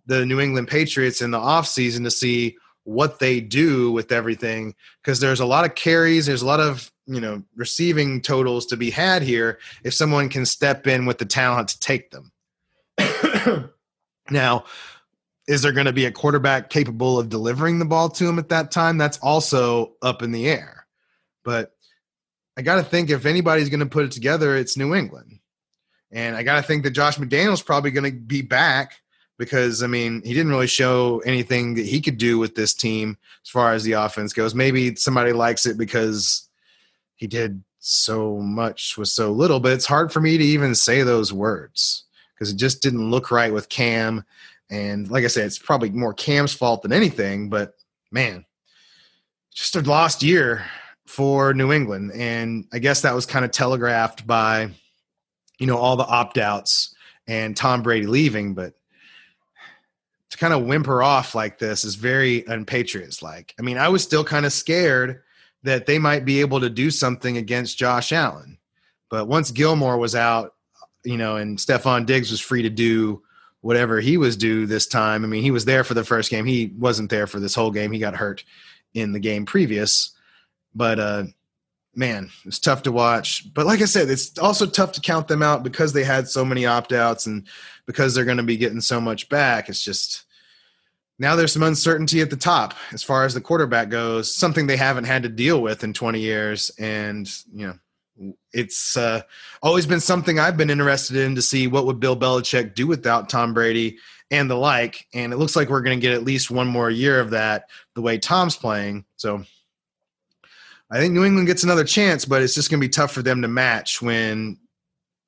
the 0.06 0.24
New 0.24 0.40
England 0.40 0.68
Patriots 0.68 1.20
in 1.20 1.32
the 1.32 1.38
offseason 1.38 2.04
to 2.04 2.10
see 2.10 2.56
what 2.84 3.18
they 3.18 3.40
do 3.40 3.90
with 3.90 4.12
everything 4.12 4.74
because 5.02 5.18
there's 5.18 5.40
a 5.40 5.46
lot 5.46 5.64
of 5.64 5.74
carries, 5.74 6.24
there's 6.24 6.42
a 6.42 6.46
lot 6.46 6.60
of 6.60 6.90
you 7.06 7.20
know 7.20 7.42
receiving 7.54 8.20
totals 8.20 8.66
to 8.66 8.76
be 8.76 8.90
had 8.90 9.22
here 9.22 9.58
if 9.84 9.94
someone 9.94 10.28
can 10.28 10.44
step 10.44 10.86
in 10.86 11.06
with 11.06 11.18
the 11.18 11.24
talent 11.24 11.68
to 11.68 11.80
take 11.80 12.10
them. 12.10 12.32
now, 14.30 14.64
is 15.46 15.62
there 15.62 15.72
going 15.72 15.86
to 15.86 15.92
be 15.92 16.06
a 16.06 16.12
quarterback 16.12 16.70
capable 16.70 17.18
of 17.18 17.28
delivering 17.28 17.78
the 17.78 17.84
ball 17.84 18.08
to 18.10 18.28
him 18.28 18.38
at 18.38 18.48
that 18.48 18.70
time? 18.70 18.98
That's 18.98 19.18
also 19.18 19.94
up 20.02 20.22
in 20.22 20.32
the 20.32 20.48
air. 20.48 20.86
But 21.44 21.72
I 22.56 22.62
got 22.62 22.76
to 22.76 22.82
think 22.82 23.10
if 23.10 23.26
anybody's 23.26 23.68
going 23.68 23.80
to 23.80 23.86
put 23.86 24.04
it 24.04 24.12
together, 24.12 24.56
it's 24.56 24.76
New 24.76 24.94
England. 24.94 25.38
And 26.10 26.36
I 26.36 26.42
got 26.42 26.56
to 26.56 26.62
think 26.62 26.84
that 26.84 26.90
Josh 26.90 27.18
McDaniels 27.18 27.64
probably 27.64 27.90
going 27.90 28.10
to 28.10 28.18
be 28.18 28.42
back 28.42 29.00
because 29.38 29.82
I 29.82 29.86
mean 29.86 30.22
he 30.24 30.32
didn't 30.32 30.50
really 30.50 30.66
show 30.66 31.20
anything 31.24 31.74
that 31.74 31.84
he 31.84 32.00
could 32.00 32.18
do 32.18 32.38
with 32.38 32.54
this 32.54 32.74
team 32.74 33.18
as 33.44 33.50
far 33.50 33.74
as 33.74 33.84
the 33.84 33.92
offense 33.92 34.32
goes. 34.32 34.54
Maybe 34.54 34.94
somebody 34.96 35.32
likes 35.32 35.66
it 35.66 35.76
because 35.76 36.45
he 37.16 37.26
did 37.26 37.62
so 37.78 38.38
much 38.38 38.96
with 38.96 39.08
so 39.08 39.32
little, 39.32 39.60
but 39.60 39.72
it's 39.72 39.86
hard 39.86 40.12
for 40.12 40.20
me 40.20 40.38
to 40.38 40.44
even 40.44 40.74
say 40.74 41.02
those 41.02 41.32
words 41.32 42.04
because 42.34 42.52
it 42.52 42.56
just 42.56 42.82
didn't 42.82 43.10
look 43.10 43.30
right 43.30 43.52
with 43.52 43.68
Cam. 43.68 44.24
And 44.70 45.10
like 45.10 45.24
I 45.24 45.28
said, 45.28 45.46
it's 45.46 45.58
probably 45.58 45.90
more 45.90 46.12
Cam's 46.12 46.52
fault 46.52 46.82
than 46.82 46.92
anything. 46.92 47.48
But 47.48 47.74
man, 48.10 48.44
just 49.54 49.76
a 49.76 49.80
lost 49.80 50.22
year 50.22 50.64
for 51.06 51.54
New 51.54 51.72
England, 51.72 52.12
and 52.14 52.66
I 52.72 52.78
guess 52.78 53.02
that 53.02 53.14
was 53.14 53.26
kind 53.26 53.44
of 53.44 53.52
telegraphed 53.52 54.26
by 54.26 54.70
you 55.58 55.66
know 55.66 55.78
all 55.78 55.96
the 55.96 56.06
opt 56.06 56.36
outs 56.36 56.94
and 57.26 57.56
Tom 57.56 57.82
Brady 57.82 58.06
leaving, 58.06 58.54
but 58.54 58.74
to 60.30 60.38
kind 60.38 60.52
of 60.52 60.64
whimper 60.64 61.02
off 61.02 61.34
like 61.34 61.58
this 61.58 61.84
is 61.84 61.94
very 61.94 62.44
unpatriots 62.46 63.22
like. 63.22 63.54
I 63.58 63.62
mean, 63.62 63.78
I 63.78 63.88
was 63.88 64.02
still 64.02 64.24
kind 64.24 64.44
of 64.44 64.52
scared 64.52 65.22
that 65.66 65.86
they 65.86 65.98
might 65.98 66.24
be 66.24 66.40
able 66.40 66.60
to 66.60 66.70
do 66.70 66.92
something 66.92 67.36
against 67.36 67.76
Josh 67.76 68.12
Allen. 68.12 68.56
But 69.10 69.26
once 69.26 69.50
Gilmore 69.50 69.98
was 69.98 70.14
out, 70.14 70.54
you 71.04 71.16
know, 71.16 71.36
and 71.36 71.58
Stefon 71.58 72.06
Diggs 72.06 72.30
was 72.30 72.40
free 72.40 72.62
to 72.62 72.70
do 72.70 73.22
whatever 73.62 74.00
he 74.00 74.16
was 74.16 74.36
due 74.36 74.66
this 74.66 74.86
time. 74.86 75.24
I 75.24 75.26
mean, 75.26 75.42
he 75.42 75.50
was 75.50 75.64
there 75.64 75.82
for 75.82 75.94
the 75.94 76.04
first 76.04 76.30
game. 76.30 76.46
He 76.46 76.72
wasn't 76.78 77.10
there 77.10 77.26
for 77.26 77.40
this 77.40 77.54
whole 77.54 77.72
game. 77.72 77.90
He 77.90 77.98
got 77.98 78.14
hurt 78.14 78.44
in 78.94 79.10
the 79.10 79.18
game 79.18 79.44
previous. 79.44 80.12
But 80.72 81.00
uh 81.00 81.24
man, 81.96 82.30
it's 82.44 82.60
tough 82.60 82.82
to 82.82 82.92
watch. 82.92 83.52
But 83.52 83.66
like 83.66 83.80
I 83.80 83.86
said, 83.86 84.08
it's 84.08 84.38
also 84.38 84.66
tough 84.66 84.92
to 84.92 85.00
count 85.00 85.26
them 85.26 85.42
out 85.42 85.64
because 85.64 85.92
they 85.92 86.04
had 86.04 86.28
so 86.28 86.44
many 86.44 86.66
opt 86.66 86.92
outs 86.92 87.26
and 87.26 87.48
because 87.86 88.14
they're 88.14 88.26
going 88.26 88.36
to 88.36 88.42
be 88.42 88.58
getting 88.58 88.82
so 88.82 89.00
much 89.00 89.28
back. 89.30 89.68
It's 89.68 89.82
just 89.82 90.25
now 91.18 91.34
there's 91.34 91.52
some 91.52 91.62
uncertainty 91.62 92.20
at 92.20 92.30
the 92.30 92.36
top 92.36 92.74
as 92.92 93.02
far 93.02 93.24
as 93.24 93.34
the 93.34 93.40
quarterback 93.40 93.88
goes, 93.88 94.34
something 94.34 94.66
they 94.66 94.76
haven't 94.76 95.04
had 95.04 95.22
to 95.22 95.28
deal 95.28 95.62
with 95.62 95.82
in 95.82 95.92
20 95.92 96.20
years. 96.20 96.70
And, 96.78 97.28
you 97.52 97.66
know, 97.66 98.34
it's 98.52 98.96
uh, 98.96 99.22
always 99.62 99.86
been 99.86 100.00
something 100.00 100.38
I've 100.38 100.56
been 100.56 100.70
interested 100.70 101.16
in 101.16 101.34
to 101.34 101.42
see 101.42 101.66
what 101.66 101.86
would 101.86 102.00
Bill 102.00 102.16
Belichick 102.16 102.74
do 102.74 102.86
without 102.86 103.28
Tom 103.28 103.54
Brady 103.54 103.98
and 104.30 104.50
the 104.50 104.56
like. 104.56 105.06
And 105.14 105.32
it 105.32 105.36
looks 105.36 105.56
like 105.56 105.68
we're 105.68 105.82
going 105.82 105.98
to 105.98 106.02
get 106.02 106.14
at 106.14 106.24
least 106.24 106.50
one 106.50 106.66
more 106.66 106.90
year 106.90 107.20
of 107.20 107.30
that 107.30 107.68
the 107.94 108.02
way 108.02 108.18
Tom's 108.18 108.56
playing. 108.56 109.04
So 109.16 109.44
I 110.90 110.98
think 110.98 111.14
New 111.14 111.24
England 111.24 111.46
gets 111.46 111.64
another 111.64 111.84
chance, 111.84 112.24
but 112.24 112.42
it's 112.42 112.54
just 112.54 112.70
going 112.70 112.80
to 112.80 112.86
be 112.86 112.90
tough 112.92 113.12
for 113.12 113.22
them 113.22 113.42
to 113.42 113.48
match 113.48 114.00
when 114.00 114.58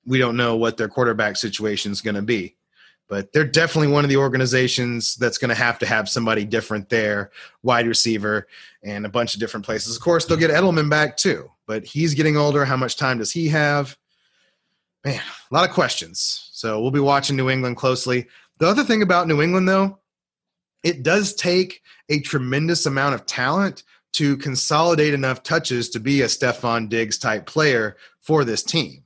we 0.07 0.18
don't 0.18 0.37
know 0.37 0.57
what 0.57 0.77
their 0.77 0.88
quarterback 0.88 1.37
situation 1.37 1.92
is 1.92 2.01
going 2.01 2.14
to 2.14 2.22
be. 2.22 2.57
But 3.09 3.33
they're 3.33 3.44
definitely 3.44 3.88
one 3.88 4.05
of 4.05 4.11
the 4.11 4.18
organizations 4.18 5.14
that's 5.16 5.38
going 5.38 5.49
to 5.49 5.55
have 5.55 5.79
to 5.79 5.87
have 5.87 6.09
somebody 6.09 6.44
different 6.44 6.90
there, 6.90 7.31
wide 7.62 7.87
receiver, 7.87 8.47
and 8.83 9.07
a 9.07 9.09
bunch 9.09 9.35
of 9.35 9.40
different 9.40 9.64
places. 9.64 9.97
Of 9.97 10.03
course, 10.03 10.27
they'll 10.27 10.37
get 10.37 10.51
Edelman 10.51 10.90
back 10.90 11.16
too, 11.16 11.51
but 11.66 11.85
he's 11.85 12.14
getting 12.14 12.37
older. 12.37 12.64
How 12.64 12.77
much 12.77 12.97
time 12.97 13.18
does 13.18 13.33
he 13.33 13.49
have? 13.49 13.97
Man, 15.05 15.21
a 15.51 15.55
lot 15.55 15.68
of 15.68 15.75
questions. 15.75 16.51
So 16.53 16.81
we'll 16.81 16.90
be 16.90 17.01
watching 17.01 17.37
New 17.37 17.49
England 17.49 17.77
closely. 17.77 18.27
The 18.59 18.66
other 18.66 18.85
thing 18.85 19.03
about 19.03 19.29
New 19.29 19.40
England, 19.40 19.68
though, 19.68 20.01
it 20.85 21.03
does 21.03 21.35
take 21.35 21.83
a 22.09 22.21
tremendous 22.21 22.85
amount 22.85 23.14
of 23.14 23.25
talent 23.25 23.85
to 24.12 24.37
consolidate 24.37 25.14
enough 25.14 25.42
touches 25.42 25.88
to 25.90 26.01
be 26.01 26.23
a 26.23 26.27
Stefon 26.27 26.88
Diggs 26.88 27.18
type 27.18 27.47
player 27.47 27.97
for 28.21 28.44
this 28.44 28.62
team. 28.62 29.03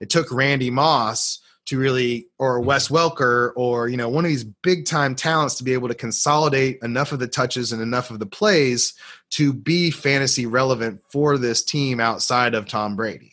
It 0.00 0.10
took 0.10 0.30
Randy 0.30 0.70
Moss 0.70 1.40
to 1.66 1.78
really 1.78 2.26
or 2.38 2.60
Wes 2.60 2.88
Welker 2.88 3.52
or 3.56 3.88
you 3.88 3.96
know 3.96 4.08
one 4.08 4.24
of 4.24 4.28
these 4.28 4.44
big 4.44 4.84
time 4.84 5.14
talents 5.14 5.54
to 5.56 5.64
be 5.64 5.72
able 5.72 5.88
to 5.88 5.94
consolidate 5.94 6.78
enough 6.82 7.12
of 7.12 7.18
the 7.18 7.28
touches 7.28 7.72
and 7.72 7.80
enough 7.80 8.10
of 8.10 8.18
the 8.18 8.26
plays 8.26 8.94
to 9.30 9.52
be 9.52 9.90
fantasy 9.90 10.46
relevant 10.46 11.00
for 11.10 11.38
this 11.38 11.62
team 11.62 12.00
outside 12.00 12.54
of 12.54 12.68
Tom 12.68 12.96
Brady. 12.96 13.32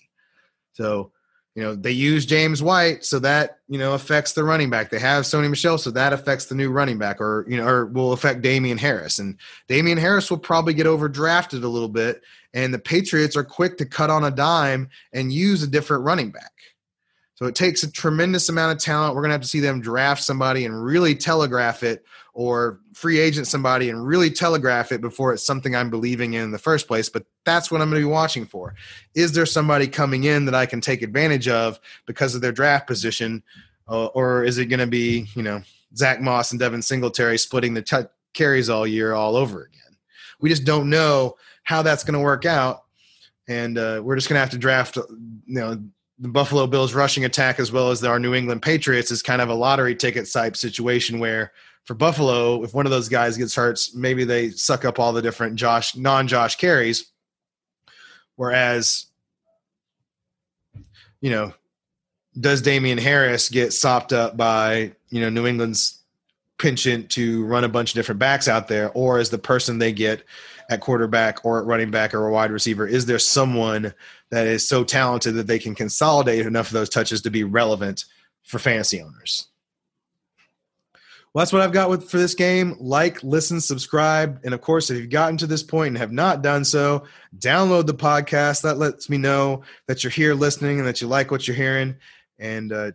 So, 0.74 1.12
you 1.56 1.63
know, 1.63 1.76
they 1.76 1.92
use 1.92 2.26
James 2.26 2.63
White, 2.63 3.04
so 3.04 3.20
that, 3.20 3.60
you 3.68 3.78
know, 3.78 3.94
affects 3.94 4.32
the 4.32 4.46
running 4.46 4.70
back. 4.70 4.89
They 4.89 5.00
have 5.00 5.26
Sony 5.26 5.50
Michel, 5.50 5.78
so 5.78 5.92
that 5.92 6.13
affects 6.13 6.46
the 6.46 6.56
new 6.56 6.72
running 6.72 6.98
back, 6.98 7.20
or, 7.20 7.46
you 7.50 7.58
know, 7.58 7.68
or 7.68 7.86
will 7.88 8.13
affect 8.13 8.42
Damien 8.42 8.78
Harris. 8.78 9.20
And 9.20 9.38
Damien 9.68 9.98
Harris 9.98 10.30
will 10.30 10.38
probably 10.38 10.74
get 10.74 10.88
overdrafted 10.88 11.62
a 11.63 11.68
little 11.68 11.89
bit. 11.89 12.22
And 12.54 12.74
the 12.74 12.80
Patriots 12.80 13.36
are 13.36 13.44
quick 13.44 13.78
to 13.80 13.86
cut 13.86 14.10
on 14.10 14.24
a 14.24 14.32
dime 14.32 14.89
and 15.12 15.34
use 15.34 15.62
a 15.62 15.68
different 15.68 16.06
running 16.06 16.32
back. 16.32 16.54
So 17.39 17.45
it 17.45 17.56
takes 17.56 17.84
a 17.84 17.89
tremendous 17.89 18.49
amount 18.49 18.75
of 18.75 18.84
talent. 18.84 19.15
We're 19.15 19.21
going 19.21 19.30
to 19.30 19.36
have 19.36 19.41
to 19.43 19.47
see 19.47 19.62
them 19.62 19.80
draft 19.80 20.21
somebody 20.21 20.65
and 20.65 20.84
really 20.84 21.15
telegraph 21.15 21.84
it 21.84 22.04
or 22.34 22.82
free 22.93 23.17
agent 23.17 23.47
somebody 23.47 23.89
and 23.89 24.06
really 24.06 24.30
telegraph 24.30 24.91
it 24.91 24.99
before 24.99 25.32
it's 25.32 25.45
something 25.45 25.73
I'm 25.73 25.89
believing 25.89 26.34
in 26.34 26.43
in 26.43 26.52
the 26.52 26.58
first 26.58 26.86
place. 26.86 27.08
But 27.08 27.23
that's 27.45 27.71
what 27.71 27.80
I'm 27.80 27.89
going 27.89 28.02
to 28.02 28.06
be 28.06 28.12
watching 28.12 28.45
for. 28.45 28.75
Is 29.15 29.32
there 29.32 29.45
somebody 29.45 29.88
coming 29.88 30.25
in 30.25 30.43
that 30.45 30.54
I 30.54 30.65
can 30.65 30.82
take 30.82 31.02
advantage 31.02 31.47
of 31.47 31.80
because 32.06 32.36
of 32.36 32.41
their 32.41 32.52
draft 32.52 32.88
position? 32.88 33.41
Uh, 33.88 34.08
or 34.08 34.43
is 34.43 34.58
it 34.58 34.65
going 34.65 34.82
to 34.82 34.88
be, 34.88 35.30
you 35.34 35.41
know, 35.41 35.62
Zach 35.95 36.19
Moss 36.19 36.52
and 36.52 36.60
Devin 36.60 36.82
Singletary 36.82 37.38
splitting 37.38 37.73
the 37.73 37.82
t- 37.82 38.02
carries 38.34 38.69
all 38.69 38.86
year 38.86 39.13
all 39.13 39.38
over 39.38 39.63
again? 39.63 39.95
We 40.41 40.49
just 40.49 40.65
don't 40.65 40.89
know 40.89 41.38
how 41.63 41.84
that's 41.84 42.04
going 42.04 42.15
to 42.15 42.19
work 42.19 42.45
out. 42.45 42.84
And 43.47 43.78
uh, 43.78 44.02
we're 44.04 44.17
just 44.17 44.28
going 44.28 44.36
to 44.36 44.41
have 44.41 44.49
to 44.49 44.58
draft, 44.58 44.97
you 44.97 45.06
know, 45.47 45.82
the 46.20 46.28
Buffalo 46.28 46.68
Bills 46.68 46.94
rushing 46.94 47.26
attack 47.26 47.60
as 47.60 47.72
well 47.72 47.92
as 47.92 48.04
our 48.04 48.20
New 48.20 48.34
England 48.34 48.62
Patriots 48.62 49.10
is 49.10 49.24
kind 49.24 49.42
of 49.42 49.50
a 49.50 49.54
lottery 49.54 49.96
ticket 49.96 50.30
type 50.32 50.58
situation 50.58 51.20
where 51.20 51.54
for 51.86 51.94
Buffalo, 51.94 52.62
if 52.64 52.74
one 52.74 52.86
of 52.86 52.92
those 52.92 53.10
guys 53.10 53.38
gets 53.38 53.56
hurt, 53.56 53.80
maybe 53.96 54.26
they 54.26 54.50
suck 54.52 54.86
up 54.86 55.00
all 55.00 55.14
the 55.14 55.22
different 55.22 55.56
Josh 55.56 55.96
non-Josh 55.96 56.58
carries. 56.58 57.06
Whereas, 58.36 59.08
you 61.22 61.32
know, 61.32 61.54
does 62.40 62.62
Damien 62.62 62.98
Harris 62.98 63.50
get 63.50 63.74
sopped 63.74 64.14
up 64.14 64.38
by, 64.38 64.94
you 65.10 65.22
know, 65.22 65.30
New 65.30 65.48
England's 65.48 65.99
penchant 66.60 67.10
to 67.12 67.45
run 67.45 67.63
a 67.63 67.69
bunch 67.69 67.91
of 67.91 67.95
different 67.95 68.19
backs 68.19 68.48
out 68.48 68.67
there, 68.67 68.91
or 68.91 69.19
is 69.19 69.30
the 69.30 69.38
person 69.38 69.80
they 69.80 69.91
get 69.91 70.24
at 70.69 70.82
quarterback 70.82 71.43
or 71.43 71.60
at 71.60 71.65
running 71.65 71.89
back 71.89 72.13
or 72.13 72.28
a 72.28 72.32
wide 72.32 72.52
receiver? 72.52 72.86
Is 72.86 73.06
there 73.06 73.19
someone 73.19 73.93
that 74.30 74.45
is 74.45 74.67
so 74.67 74.84
talented 74.84 75.36
that 75.36 75.48
they 75.48 75.60
can 75.60 75.74
consolidate 75.74 76.45
enough 76.45 76.67
of 76.67 76.74
those 76.74 76.89
touches 76.89 77.22
to 77.22 77.32
be 77.32 77.43
relevant 77.43 78.06
for 78.43 78.60
fantasy 78.60 79.02
owners? 79.02 79.48
Well, 81.34 81.43
that's 81.43 81.54
what 81.54 81.62
I've 81.62 81.72
got 81.72 81.91
with 81.91 82.10
for 82.10 82.17
this 82.17 82.34
game. 82.34 82.76
Like, 82.80 83.22
listen, 83.24 83.62
subscribe, 83.62 84.39
and 84.43 84.54
of 84.54 84.62
course, 84.62 84.89
if 84.89 84.98
you've 84.98 85.12
gotten 85.12 85.38
to 85.38 85.48
this 85.48 85.62
point 85.62 85.89
and 85.89 85.98
have 86.00 86.12
not 86.12 86.41
done 86.41 86.65
so, 86.65 87.04
download 87.38 87.86
the 87.86 87.93
podcast. 87.93 88.63
That 88.63 88.80
lets 88.80 89.10
me 89.12 89.17
know 89.17 89.62
that 89.88 90.04
you're 90.04 90.10
here 90.10 90.34
listening 90.34 90.80
and 90.80 90.88
that 90.88 91.02
you 91.02 91.08
like 91.08 91.30
what 91.30 91.48
you're 91.48 91.56
hearing. 91.56 91.98
And 92.39 92.74
uh, 92.74 92.91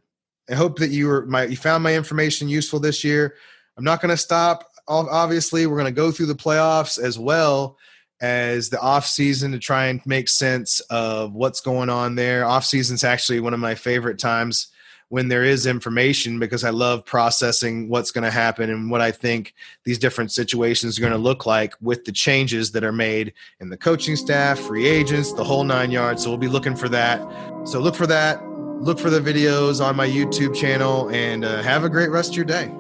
I 0.50 0.54
hope 0.54 0.78
that 0.78 0.90
you 0.90 1.07
were 1.07 1.26
my 1.26 1.44
you 1.44 1.57
found 1.57 1.83
my 1.83 1.94
information 1.94 2.48
useful 2.48 2.80
this 2.80 3.02
year. 3.02 3.37
I'm 3.76 3.85
not 3.85 4.00
going 4.00 4.11
to 4.11 4.16
stop 4.16 4.70
obviously 4.88 5.66
we're 5.66 5.76
going 5.76 5.87
to 5.87 5.92
go 5.92 6.11
through 6.11 6.26
the 6.26 6.35
playoffs 6.35 7.02
as 7.02 7.18
well 7.18 7.78
as 8.20 8.70
the 8.70 8.80
off 8.80 9.07
season 9.07 9.52
to 9.52 9.59
try 9.59 9.87
and 9.87 10.00
make 10.07 10.28
sense 10.28 10.80
of 10.90 11.35
what's 11.35 11.61
going 11.61 11.90
on 11.90 12.14
there. 12.14 12.44
Off 12.44 12.64
season's 12.64 13.04
actually 13.04 13.40
one 13.40 13.54
of 13.54 13.61
my 13.61 13.74
favorite 13.74 14.18
times 14.18 14.68
when 15.09 15.28
there 15.28 15.44
is 15.44 15.66
information 15.66 16.38
because 16.38 16.64
I 16.64 16.70
love 16.70 17.04
processing 17.04 17.88
what's 17.88 18.11
going 18.11 18.24
to 18.24 18.30
happen 18.30 18.70
and 18.70 18.90
what 18.90 19.00
I 19.00 19.11
think 19.11 19.54
these 19.85 19.98
different 19.98 20.33
situations 20.33 20.98
are 20.98 21.02
going 21.02 21.12
to 21.12 21.18
look 21.18 21.44
like 21.44 21.74
with 21.80 22.04
the 22.04 22.12
changes 22.12 22.72
that 22.72 22.85
are 22.85 22.92
made 22.92 23.35
in 23.61 23.68
the 23.68 23.76
coaching 23.76 24.16
staff, 24.16 24.59
free 24.59 24.87
agents, 24.87 25.33
the 25.33 25.44
whole 25.44 25.64
nine 25.64 25.90
yards. 25.90 26.22
So 26.22 26.30
we'll 26.30 26.38
be 26.38 26.48
looking 26.48 26.74
for 26.74 26.88
that. 26.88 27.20
So 27.68 27.80
look 27.80 27.94
for 27.94 28.07
that. 28.07 28.42
Look 28.81 28.99
for 28.99 29.11
the 29.11 29.21
videos 29.21 29.85
on 29.85 29.97
my 29.97 30.07
YouTube 30.07 30.55
channel 30.55 31.09
and 31.11 31.45
uh, 31.45 31.63
have 31.63 31.85
a 31.85 31.89
great 31.89 32.11
rest 32.11 32.31
of 32.31 32.37
your 32.37 32.45
day. 32.45 32.71